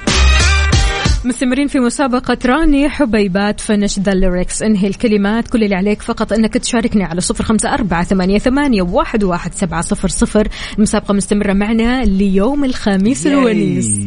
[1.28, 6.54] مستمرين في مسابقة راني حبيبات finish the lyrics انهي الكلمات كل اللي عليك فقط انك
[6.54, 10.48] تشاركني على صفر خمسة أربعة ثمانية, ثمانية واحد, واحد سبعة صفر صفر.
[10.78, 14.00] المسابقة مستمرة معنا ليوم الخميس الونيس.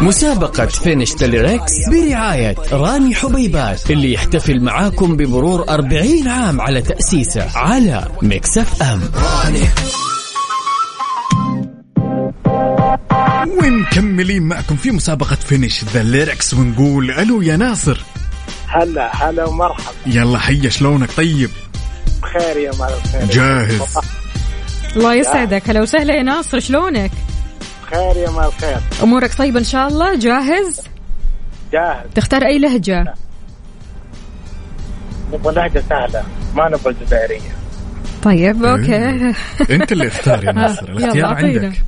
[0.00, 7.58] مسابقة finish the lyrics برعاية راني حبيبات اللي يحتفل معاكم بمرور 40 عام على تأسيسه
[7.58, 9.00] على Mix FM.
[13.58, 18.02] ومكملين معكم في مسابقة finish the lyrics ونقول ألو يا ناصر.
[18.68, 19.84] هلا هلا ومرحبا.
[20.06, 21.50] يلا حيا شلونك؟ طيب.
[22.22, 23.98] بخير يا مال الخير جاهز.
[24.96, 25.70] الله يسعدك.
[25.70, 27.10] هلا وسهلا يا ناصر شلونك؟
[27.86, 30.80] بخير يا مال الخير أمورك طيبة إن شاء الله؟ جاهز؟
[31.72, 32.06] جاهز.
[32.14, 33.14] تختار أي لهجة؟
[35.32, 36.22] نبغى لهجة سهلة
[36.54, 37.50] ما نبغى الجزائرية
[38.22, 39.32] طيب أوكي.
[39.70, 41.34] أنت اللي اختار يا ناصر الاختيار.
[41.34, 41.82] عندك.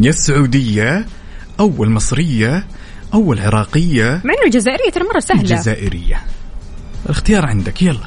[0.00, 1.06] يا السعودية
[1.60, 2.66] أو المصرية
[3.14, 5.40] أو العراقية مع إنه الجزائرية ترى مرة سهلة.
[5.40, 6.20] الجزائرية.
[7.06, 8.06] الاختيار عندك يلا.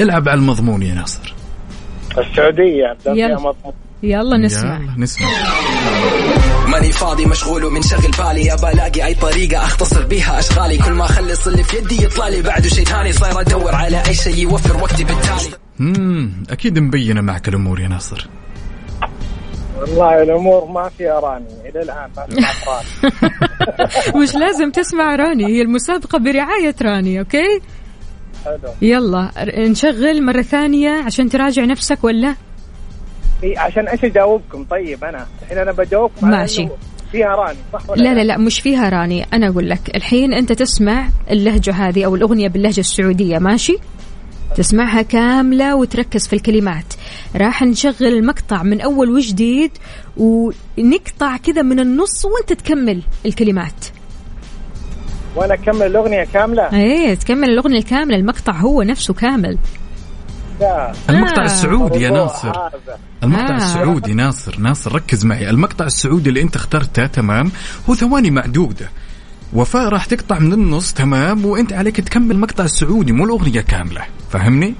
[0.00, 1.34] العب على المضمون يا ناصر.
[2.18, 2.96] السعودية.
[3.06, 3.34] يلا.
[3.36, 4.36] مضمون يلا.
[4.36, 5.28] نسمع يلا نسمع.
[6.68, 8.52] ماني فاضي مشغول ومن شغل بالي.
[8.52, 10.78] ابى ألاقي أي طريقة أختصر بيها أشغالي.
[10.78, 12.42] كل ما أخلص اللي في يدي يطلع لي.
[12.42, 15.56] بعده شيء ثاني صاير أدور على أي شيء يوفر وقتي بالتالي.
[15.80, 18.28] امم أكيد مبينة معك الأمور يا ناصر.
[19.82, 23.32] والله الأمور ما فيها راني إلى الآن ما سمعت راني.
[24.22, 27.60] مش لازم تسمع راني هي المسابقة برعاية راني أوكي؟
[28.44, 32.34] حلو يلا نشغل مرة ثانية عشان تراجع نفسك ولا؟
[33.42, 36.68] إيه عشان إيش أجاوبكم؟ طيب أنا الحين أنا بجاوبكم ماشي.
[37.12, 39.26] فيها راني صح ولا لا؟ لا لا مش فيها راني.
[39.32, 43.78] أنا أقول لك الحين أنت تسمع اللهجة هذه أو الأغنية باللهجة السعودية ماشي؟
[44.56, 46.94] تسمعها كاملة وتركز في الكلمات.
[47.36, 49.70] راح نشغل المقطع من أول وجديد
[50.16, 53.86] ونقطع كذا من النص وانت تكمل الكلمات.
[55.36, 58.16] وأنا أكمل الأغنية كاملة؟ إيه تكمل الأغنية الكاملة.
[58.16, 59.58] المقطع هو نفسه كامل.
[60.60, 60.92] لا.
[61.10, 61.46] المقطع آه.
[61.46, 62.48] السعودي يا ناصر.
[62.48, 62.98] هذا.
[63.22, 63.56] المقطع آه.
[63.56, 64.58] السعودي ناصر.
[64.58, 65.50] ناصر ركز معي.
[65.50, 67.50] المقطع السعودي اللي أنت اخترته تمام؟
[67.88, 68.90] هو ثواني معدودة.
[69.54, 74.00] وفاء راح تقطع من النص تمام وأنت عليك تكمل المقطع السعودي مو الأغنية كاملة
[74.30, 74.74] فهمني؟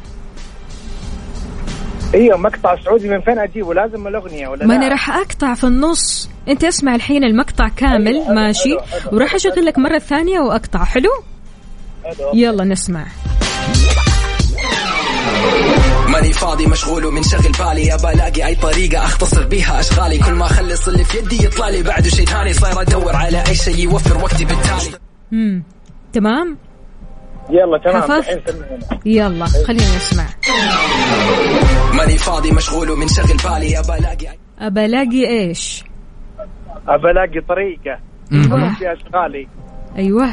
[2.14, 5.64] إيوه مقطع سعودي من فين أجيبه لازم الأغنية ولا ما لا؟ أنا راح أقطع في
[5.64, 9.16] النص أنت اسمع الحين المقطع كامل حلو، حلو، ماشي حلو، حلو.
[9.16, 11.10] وراح أشغل لك مرة ثانية وأقطع حلو
[12.04, 12.30] حلو.
[12.34, 13.06] يلا نسمع
[16.22, 17.94] ماني فاضي مشغول ومن شغل بالي.
[17.94, 20.18] ابى الاقي أي طريقة أختصر بيها أشغالي.
[20.18, 21.82] كل ما أخلص اللي في يدي يطلع لي.
[21.82, 24.98] بعده شيء ثاني صاير أدور على أي شيء يوفر وقتي بالتالي.
[25.32, 25.62] مم.
[26.12, 26.58] تمام؟
[27.50, 28.02] يلا تمام.
[28.02, 30.26] حفظت؟ سمعنا يلا خلينا نسمع.
[31.92, 33.78] ماني فاضي مشغول ومن شغل بالي.
[33.78, 35.84] ابى الاقي أي أبى ألاقي إيش؟
[36.88, 38.00] ابى الاقي طريقة.
[38.30, 38.74] مهم.
[38.74, 39.48] في أشغالي.
[39.96, 40.30] أيوه.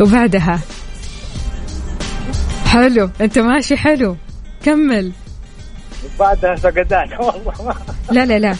[0.00, 0.60] وبعدها؟
[2.72, 3.10] حلو.
[3.20, 4.16] أنت ماشي حلو.
[4.64, 5.12] كمل.
[6.20, 7.08] بعدها سقدان.
[7.20, 7.74] والله ما
[8.12, 8.56] لا لا لا.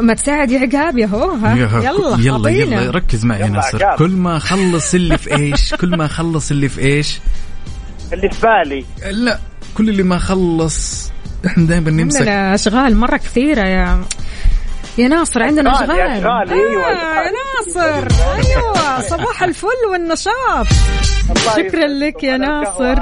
[0.00, 1.56] ما تساعد يا عقاب يا هو ها.
[1.56, 3.84] يلا يلا يلا, ركز معي يا يلا ناصر.
[3.84, 3.98] عقاب.
[3.98, 7.20] كل ما أخلص اللي في إيش؟ كل ما أخلص اللي في إيش؟
[8.12, 8.84] اللي في بالي.
[9.12, 9.38] لا
[9.74, 11.10] كل اللي ما اخلص
[11.46, 12.18] إحنا دائما نمسك.
[12.20, 14.02] عندنا أشغال مرة كثيرة يا
[14.98, 16.48] يا ناصر عندنا أشغال، أشغال.
[16.48, 18.08] يا أيوة، آه ناصر.
[18.34, 20.66] أيوة صباح الفل والنشاط.
[21.30, 22.96] الله شكرا لك يا ناصر.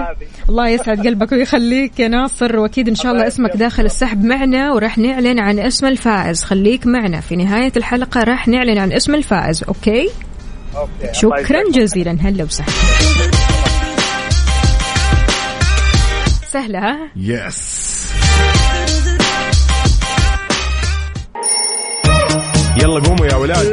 [0.49, 2.57] الله يسعد قلبك ويخليك يا ناصر.
[2.57, 3.57] وأكيد إن شاء الله اسمك.
[3.57, 6.45] داخل السحب معنا وراح نعلن عن اسم الفائز.
[6.45, 7.21] خليك معنا.
[7.21, 10.11] في نهاية الحلقة راح نعلن عن اسم الفائز أوكي؟
[10.77, 11.63] Okay، الله شكرا.
[11.73, 12.19] جزيلا.
[12.23, 12.71] هلا وسهلا.
[16.53, 17.96] سهلة ها؟ Yes
[22.77, 23.67] يلا قوموا يا ولاد.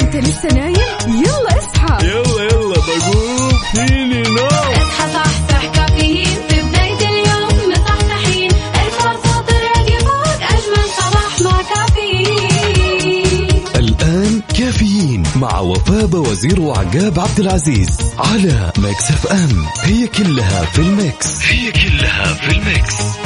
[0.00, 0.76] انت لسه نايم؟
[1.08, 2.06] يلا اصحى.
[2.06, 4.46] يلا يلا بقوم فيني نوم.
[4.46, 6.26] اصحى صحصح كافيين.
[6.48, 8.50] في بداية اليوم مصحصحين.
[8.50, 13.64] الفرصة تراك فوق أجمل صباح مع كافيين.
[13.76, 19.66] الآن كافيين مع وفاء وزير وعقاب عبد العزيز على Mix FM.
[19.82, 21.42] هي كلها في ال mix.
[21.42, 23.25] هي كلها في ال mix.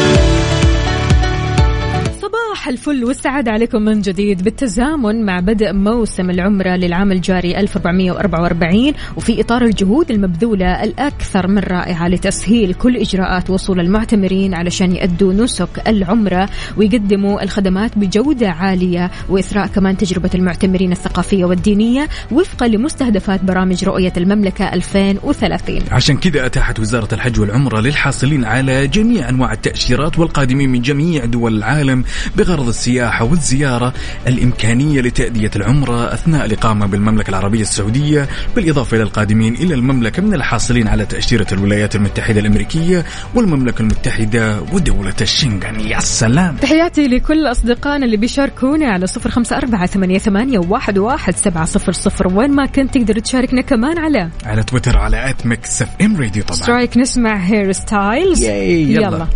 [2.31, 9.41] صباح الفل والسعادة عليكم من جديد بالتزامن مع بدء موسم العمرة للعام الجاري 1444 وفي
[9.41, 16.49] إطار الجهود المبذولة الأكثر من رائعة لتسهيل كل إجراءات وصول المعتمرين علشان يأدوا نسك العمرة
[16.77, 24.73] ويقدموا الخدمات بجودة عالية وإثراء كمان تجربة المعتمرين الثقافية والدينية وفقا لمستهدفات برامج رؤية المملكة
[24.73, 31.25] 2030 عشان كذا أتاحت وزارة الحج والعمرة للحاصلين على جميع أنواع التأشيرات والقادمين من جميع
[31.25, 32.03] دول العالم
[32.37, 33.93] بغرض السياحة والزيارة
[34.27, 40.87] الإمكانية لتأدية العمرة أثناء الإقامة بالمملكة العربية السعودية بالإضافة إلى القادمين إلى المملكة من الحاصلين
[40.87, 43.05] على تأشيرة الولايات المتحدة الأمريكية
[43.35, 45.79] والمملكة المتحدة ودولة الشنغن.
[45.79, 46.55] يا سلام!
[46.55, 51.91] تحياتي لكل أصدقائنا اللي بيشاركونا على صفر خمسة أربعة ثمانية, ثمانية واحد, واحد سبعة صفر
[51.91, 52.27] صفر.
[52.27, 56.57] وين ما كنت تقدر تشاركنا كمان على على تويتر على at Mix FM Radio طبعا.
[56.57, 59.07] straight نسمع Harry Styles يلا.
[59.07, 59.27] يلا.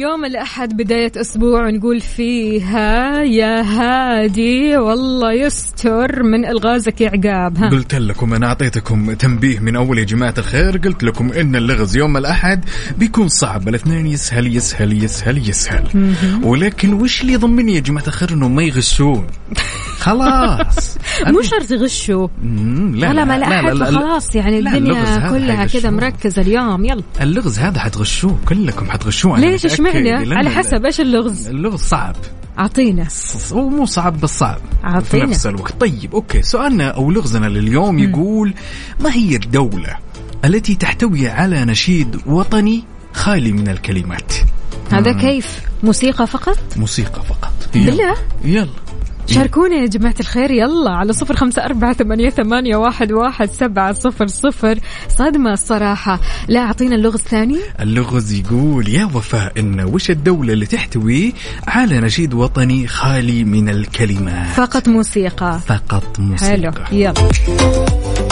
[0.00, 7.68] يوم الأحد بداية أسبوع نقول فيها يا هادي والله يستر من إلغازك يا عقاب ها.
[7.70, 12.16] قلت لكم أنا أعطيتكم تنبيه من أول يا جماعة الخير قلت لكم إن اللغز يوم
[12.16, 12.64] الأحد
[12.98, 16.14] بيكون صعب الاثنين يسهل يسهل يسهل يسهل.
[16.42, 19.26] ولكن وش اللي يضمني يا جماعة الخير إنهم ما يغشون؟
[19.98, 20.98] خلاص.
[21.26, 22.28] مو شرط يغشوا.
[22.42, 25.66] مم، لا ولا ما لا أحد لا، فخلاص يعني لا، الدنيا كلها.
[25.66, 27.02] كذا مركزة اليوم يلا.
[27.20, 29.38] اللغز هذا حتغشوه كلكم حتغشوه.
[29.38, 29.64] أنا ليش.
[29.66, 31.48] اشمعنى لأن على حسب إيش اللغز.
[31.48, 32.16] اللغز صعب.
[32.58, 33.06] أعطينا.
[33.52, 34.60] هو مو صعب بس صعب.
[35.02, 35.20] في.
[35.20, 35.80] نفس الوقت.
[35.80, 36.42] طيب أوكي.
[36.42, 38.54] سؤالنا أو لغزنا لليوم يقول
[39.00, 39.96] ما هي الدولة
[40.44, 44.32] التي تحتوي على نشيد وطني خالي من الكلمات؟
[44.90, 45.12] هذا.
[45.12, 47.52] كيف؟ موسيقى فقط؟ موسيقى فقط.
[47.74, 48.14] بالله؟
[48.44, 48.68] يلا.
[49.26, 50.50] شاركونا يا جماعة الخير.
[50.50, 54.78] يلا على صفر خمسة أربعة ثمانية, ثمانية واحد, واحد سبعة صفر صفر.
[55.08, 56.20] صدمة الصراحة.
[56.48, 57.58] لا أعطينا اللغز الثاني.
[57.80, 61.34] اللغز يقول يا وفاء إن وش الدولة اللي تحتوي
[61.68, 65.60] على نشيد وطني خالي من الكلمات فقط موسيقى.
[65.66, 66.50] فقط موسيقى.
[66.50, 66.72] حلو.
[66.92, 67.14] يلا.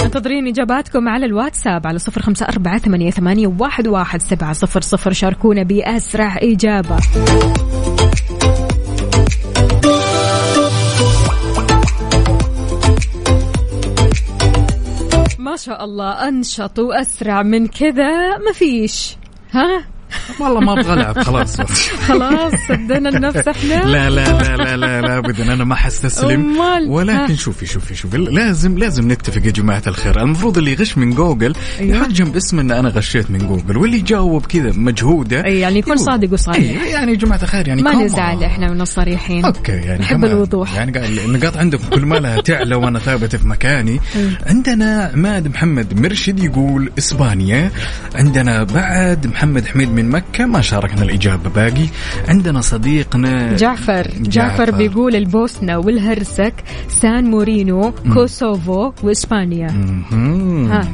[0.04, 5.12] انتظرين إجاباتكم على الواتساب على صفر خمسة أربعة ثمانية, ثمانية واحد, واحد سبعة صفر صفر.
[5.12, 6.96] شاركونا بأسرع إجابة.
[15.48, 19.16] ما شاء الله أنشط وأسرع من كذا مفيش
[19.50, 19.84] ها؟
[20.40, 21.60] والله ما أبغى ألعب خلاص
[22.08, 27.32] خلاص سدنا النفس إحنا لا لا لا لا لا لا ابدا أنا ما حستسلم؟ ولكن
[27.32, 27.36] ها.
[27.36, 31.96] شوفي شوفي شوفي لازم لازم نتفق يا جماعة الخير المفروض اللي يغش من جوجل أيوة.
[31.96, 35.96] يحط جنب اسمه إن أنا غشيت من جوجل واللي يجاوب كذا مجهودة أي يعني يكون.
[35.96, 40.00] صادق وصريح أي يعني يا جماعة الخير يعني ما نزعل إحنا من الصريحين okay يعني
[40.00, 40.24] نحب.
[40.24, 40.74] الوضوح.
[40.74, 44.00] يعني قال النقاط عندكم كل ما لها تعلى وأنا ثابت في مكاني
[44.50, 47.70] عندنا عماد محمد مرشد يقول إسبانيا
[48.14, 51.50] عندنا بعد محمد حميد من مكة ما شاركنا الإجابة.
[51.50, 51.86] باقي
[52.28, 54.10] عندنا صديقنا جعفر.
[54.20, 56.54] جعفر بيقول البوسنة والهرسك
[56.88, 59.68] سان مارينو كوسوفو وإسبانيا.
[60.70, 60.88] ها.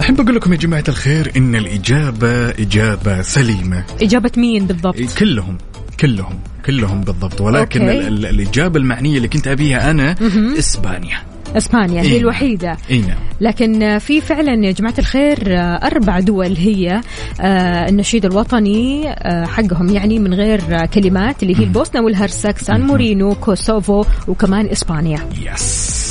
[0.00, 3.84] أحب أقول لكم يا جماعة الخير إن الإجابة إجابة سليمة.
[4.02, 5.58] إجابة مين بالضبط؟ كلهم
[6.00, 7.40] كلهم كلهم بالضبط.
[7.40, 8.08] ولكن okay.
[8.08, 10.16] الإجابة المعنية اللي كنت أبيها أنا
[10.58, 11.31] إسبانيا.
[11.56, 12.20] إسبانيا هي إيه.
[12.20, 12.76] الوحيدة.
[12.90, 13.18] إي نعم.
[13.40, 17.00] لكن في فعلا يا جماعة الخير أربع دول هي
[17.40, 23.34] آه، النشيد الوطني آه، حقهم يعني من غير كلمات اللي هي البوسنة والهرسك سان مارينو
[23.34, 25.18] كوسوفو وكمان إسبانيا.
[25.54, 26.02] yes.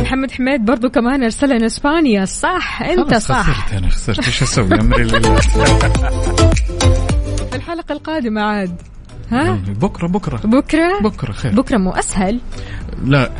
[0.00, 2.24] محمد حميد برضو كمان أرسل لنا إسبانيا.
[2.24, 3.42] صح خلاص صح.
[3.42, 4.26] خسرت أنا خسرت.
[4.26, 5.34] إيش أسوي؟ أمري لله.
[7.50, 8.82] في الحلقة القادمة عاد.
[9.30, 10.36] ها؟ بكرة بكرة.
[10.36, 11.52] بكرة؟ بكرة خير.
[11.52, 12.40] بكرة مو أسهل؟
[13.04, 13.30] لا.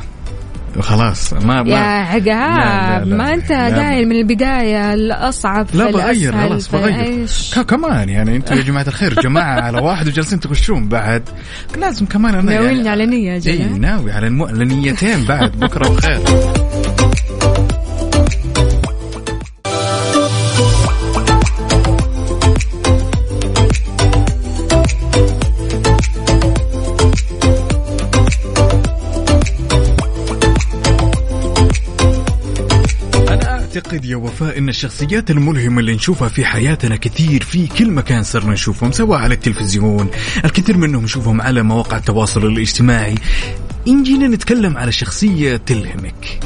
[0.81, 3.07] خلاص ما يا عقاب.
[3.09, 3.83] ما لا.
[3.83, 7.27] قايل من البداية الأصعب لا بغير خلاص بغير.
[7.69, 11.23] كمان يعني أنتم يا جماعة الخير جماعة على واحد وجالسين تغشون بعد.
[11.79, 13.79] لازم كمان أنا ناويين يعني على نية يا إي جماعة.
[13.79, 14.47] ناوي على المو...
[14.47, 15.53] على نيتين بعد.
[15.61, 16.21] بكرة وخير.
[33.91, 38.23] أنا أعتقد يا وفاء أن الشخصيات الملهمة اللي نشوفها في حياتنا كثير في كل مكان
[38.23, 40.11] صرنا نشوفهم سواء على التلفزيون
[40.45, 43.15] الكثير منهم نشوفهم على مواقع التواصل الاجتماعي.
[43.89, 46.41] إن جينا نتكلم على شخصية تلهمك.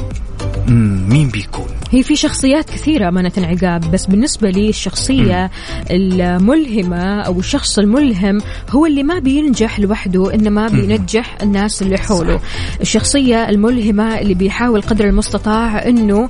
[1.09, 5.51] مين بيكون؟ هي في شخصيات كثيرة أمانة عقاب بس بالنسبة لي الشخصية
[5.91, 12.39] الملهمة أو الشخص الملهم هو اللي ما بينجح لوحده إنما بينجح الناس اللي حوله.
[12.81, 16.29] الشخصية الملهمة اللي بيحاول قدر المستطاع إنه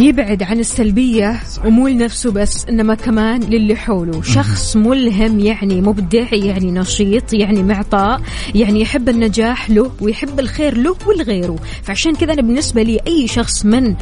[0.00, 4.22] يبعد عن السلبية ومو لنفسه بس إنما كمان للي حوله.
[4.22, 8.20] شخص ملهم يعني مبدع يعني نشيط يعني معطاء
[8.54, 13.66] يعني يحب النجاح له ويحب الخير له ولغيره فعشان كذا أنا بالنسبة لي أي شخص
[13.66, 13.94] من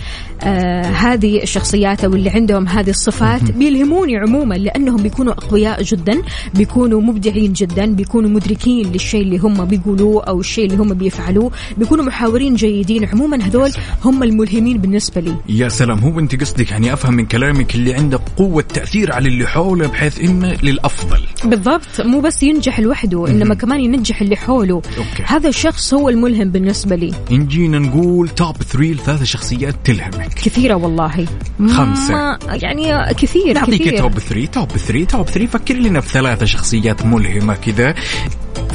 [0.42, 6.22] آه هذه الشخصيات أو اللي عندهم هذه الصفات بيلهموني عموما لأنهم بيكونوا أقوياء جدا
[6.55, 12.05] بيكونوا مبدعين جدا بيكونوا مدركين للشيء اللي هم بيقولوه أو الشيء اللي هم بيفعلوه بيكونوا
[12.05, 13.05] محاورين جيدين.
[13.05, 13.70] عموما هذول
[14.05, 15.34] هم الملهمين بالنسبة لي.
[15.49, 15.88] يا سلام.
[15.95, 20.20] هو أنت قصدك يعني أفهم من كلامك اللي عنده قوة تأثير على اللي حوله بحيث
[20.20, 21.20] إنه للأفضل.
[21.45, 22.01] بالضبط.
[22.01, 24.74] مو بس ينجح لوحده إنما كمان ينجح اللي حوله.
[24.74, 25.22] أوكي.
[25.26, 27.12] هذا الشخص هو الملهم بالنسبة لي.
[27.32, 30.34] إن جينا نقول توب 3 لثلاث شخصيات تلهمك.
[30.34, 31.26] كثيرة والله.
[31.59, 32.12] خمسة.
[32.12, 37.07] ما يعني كثير نعطيك توب 3 توب 3 توب 3 فكر لنا في ثلاثة شخصيات
[37.07, 37.95] ملهمة كذا.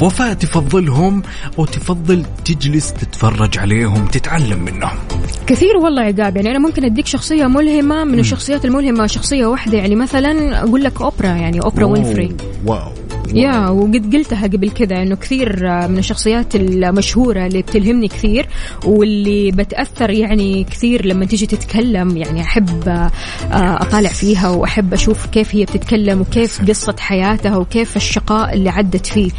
[0.02, 1.22] وفاء تفضلهم
[1.58, 4.98] وتفضل تجلس تتفرج عليهم تتعلم منهم.
[5.46, 9.94] كثير والله عقاب يعني أنا ممكن أديك شخصية ملهمة من الشخصيات الملهمة شخصية واحدة يعني
[9.94, 12.36] مثلا أقول لك أوبرا يعني أوبرا وينفري.
[12.66, 13.03] wow.
[13.32, 18.48] يا وقد قلتها قبل كذا إنه كثير من الشخصيات المشهورة اللي بتلهمني كثير
[18.84, 22.16] واللي بتأثر يعني كثير لما تيجي تتكلم.
[22.16, 23.10] يعني أحب آه،
[23.52, 29.30] أطالع فيها وأحب أشوف كيف هي بتتكلم وكيف قصة حياتها وكيف الشقاء اللي عدت فيه.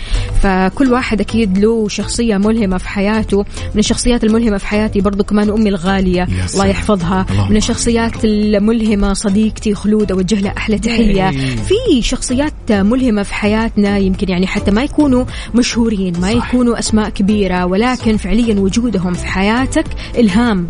[0.42, 3.38] فكل واحد أكيد له شخصية ملهمة في حياته.
[3.74, 6.66] من الشخصيات الملهمة في حياتي برضو كمان أمي الغالية الله.
[6.66, 7.26] يحفظها.
[7.50, 11.30] من الشخصيات الملهمة صديقتي خلود أوجه لها أحلى تحية.
[11.30, 11.56] إيه.
[11.56, 13.34] في شخصيات ملهمة في
[13.76, 16.32] حياتنا يمكن يعني حتى ما يكونوا مشهورين ما.
[16.32, 19.86] يكونوا أسماء كبيرة ولكن فعليا وجودهم في حياتك
[20.18, 20.68] إلهام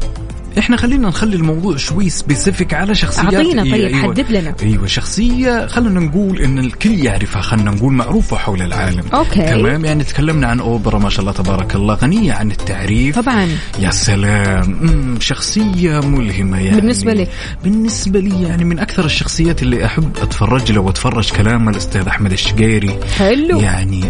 [0.59, 3.33] إحنا خلينا نخلي الموضوع شوي specific على شخصيات.
[3.33, 4.01] أعطينا طيب، أيوة.
[4.01, 4.55] حدد لنا.
[4.63, 9.03] أيوه شخصية خلينا نقول إن الكل يعرفها خلينا نقول معروفة حول العالم.
[9.13, 9.41] okay.
[9.41, 13.19] تمام؟ يعني تكلمنا عن أوبرا ما شاء الله تبارك الله غنية عن التعريف.
[13.19, 13.49] طبعا.
[13.79, 14.77] يا سلام.
[14.81, 16.81] مم، شخصية ملهمة يعني.
[16.81, 17.29] بالنسبة لك؟
[17.63, 22.99] بالنسبة لي يعني من أكثر الشخصيات اللي أحب أتفرج له وأتفرج كلام الأستاذ أحمد الشقيري.
[23.17, 23.59] حلو.
[23.59, 24.01] يعني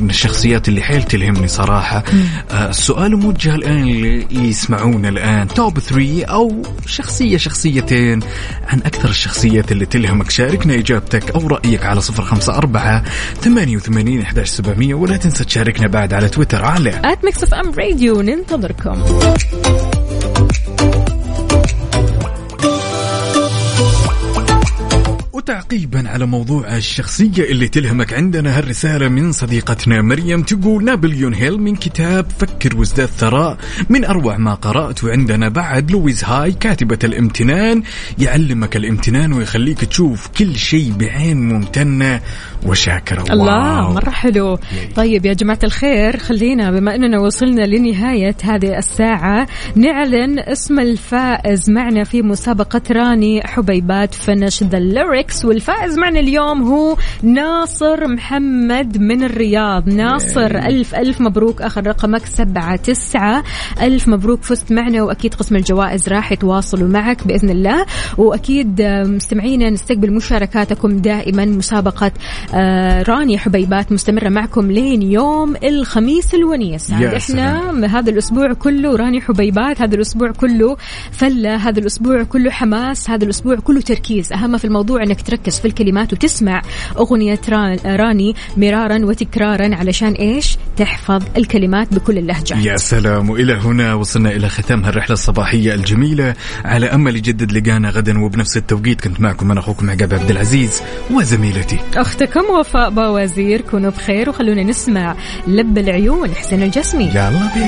[0.00, 2.04] من الشخصيات اللي حيل تلهمني صراحة.
[2.50, 5.49] آه، السؤال موجه الآن اللي يسمعونا الآن.
[5.54, 8.20] توب 3 أو شخصية شخصيتين.
[8.68, 13.02] عن أكثر الشخصيات اللي تلهمك شاركنا إجابتك أو رأيك على 054
[13.40, 16.90] 88 11700 ولا تنسى تشاركنا بعد على تويتر على
[18.22, 19.02] ننتظركم.
[25.50, 31.76] وتعقيبا على موضوع الشخصية اللي تلهمك عندنا هالرسالة من صديقتنا مريم تقول نابليون هيل من
[31.76, 33.56] كتاب فكر وازداد ثراء
[33.88, 37.82] من أروع ما قرأت وعندنا بعد لويز هاي كاتبة الامتنان
[38.18, 42.20] يعلمك الامتنان ويخليك تشوف كل شيء بعين ممتنة
[42.66, 43.84] وشاكرة الله.
[43.84, 43.92] wow.
[43.92, 44.58] مرة حلو.
[44.96, 52.04] طيب يا جماعة الخير خلينا بما أننا وصلنا لنهاية هذه الساعة نعلن اسم الفائز معنا
[52.04, 59.88] في مسابقة راني حبيبات finish the lyrics والفائز معنا اليوم هو ناصر محمد من الرياض.
[59.88, 61.62] ناصر ألف ألف مبروك.
[61.62, 63.44] آخر رقمك سبعة تسعة.
[63.82, 64.42] ألف مبروك.
[64.42, 67.86] فزت معنا وأكيد قسم الجوائز راح يتواصلوا معك بإذن الله.
[68.18, 71.44] وأكيد آه، مستمعينا نستقبل مشاركاتكم دائما.
[71.44, 72.12] مسابقة
[72.54, 76.90] آه، راني حبيبات مستمرة معكم لين يوم الخميس الونيس.
[76.90, 79.82] يا إحنا هذا الأسبوع كله راني حبيبات.
[79.82, 80.76] هذا الأسبوع كله
[81.12, 81.56] فلة.
[81.56, 83.10] هذا الأسبوع كله حماس.
[83.10, 84.32] هذا الأسبوع كله تركيز.
[84.32, 86.62] أهم في الموضوع أنك تركز في الكلمات وتسمع
[86.98, 92.64] أغنية ران- راني مرارا وتكرارا علشان إيش؟ تحفظ الكلمات بكل اللهجات.
[92.64, 93.30] يا سلام.
[93.30, 96.34] والى هنا وصلنا إلى ختام هالرحله الصباحية الجميلة.
[96.64, 101.78] على أمل يجدد لقانا غدا وبنفس التوقيت كنت معكم أنا أخوكم عقاب عبد العزيز وزميلتي.
[101.96, 105.16] أختكم وفاء باوزير كونوا بخير وخلونا نسمع
[105.46, 107.04] لب العيون حسين الجسمي.
[107.04, 107.66] يلا بينا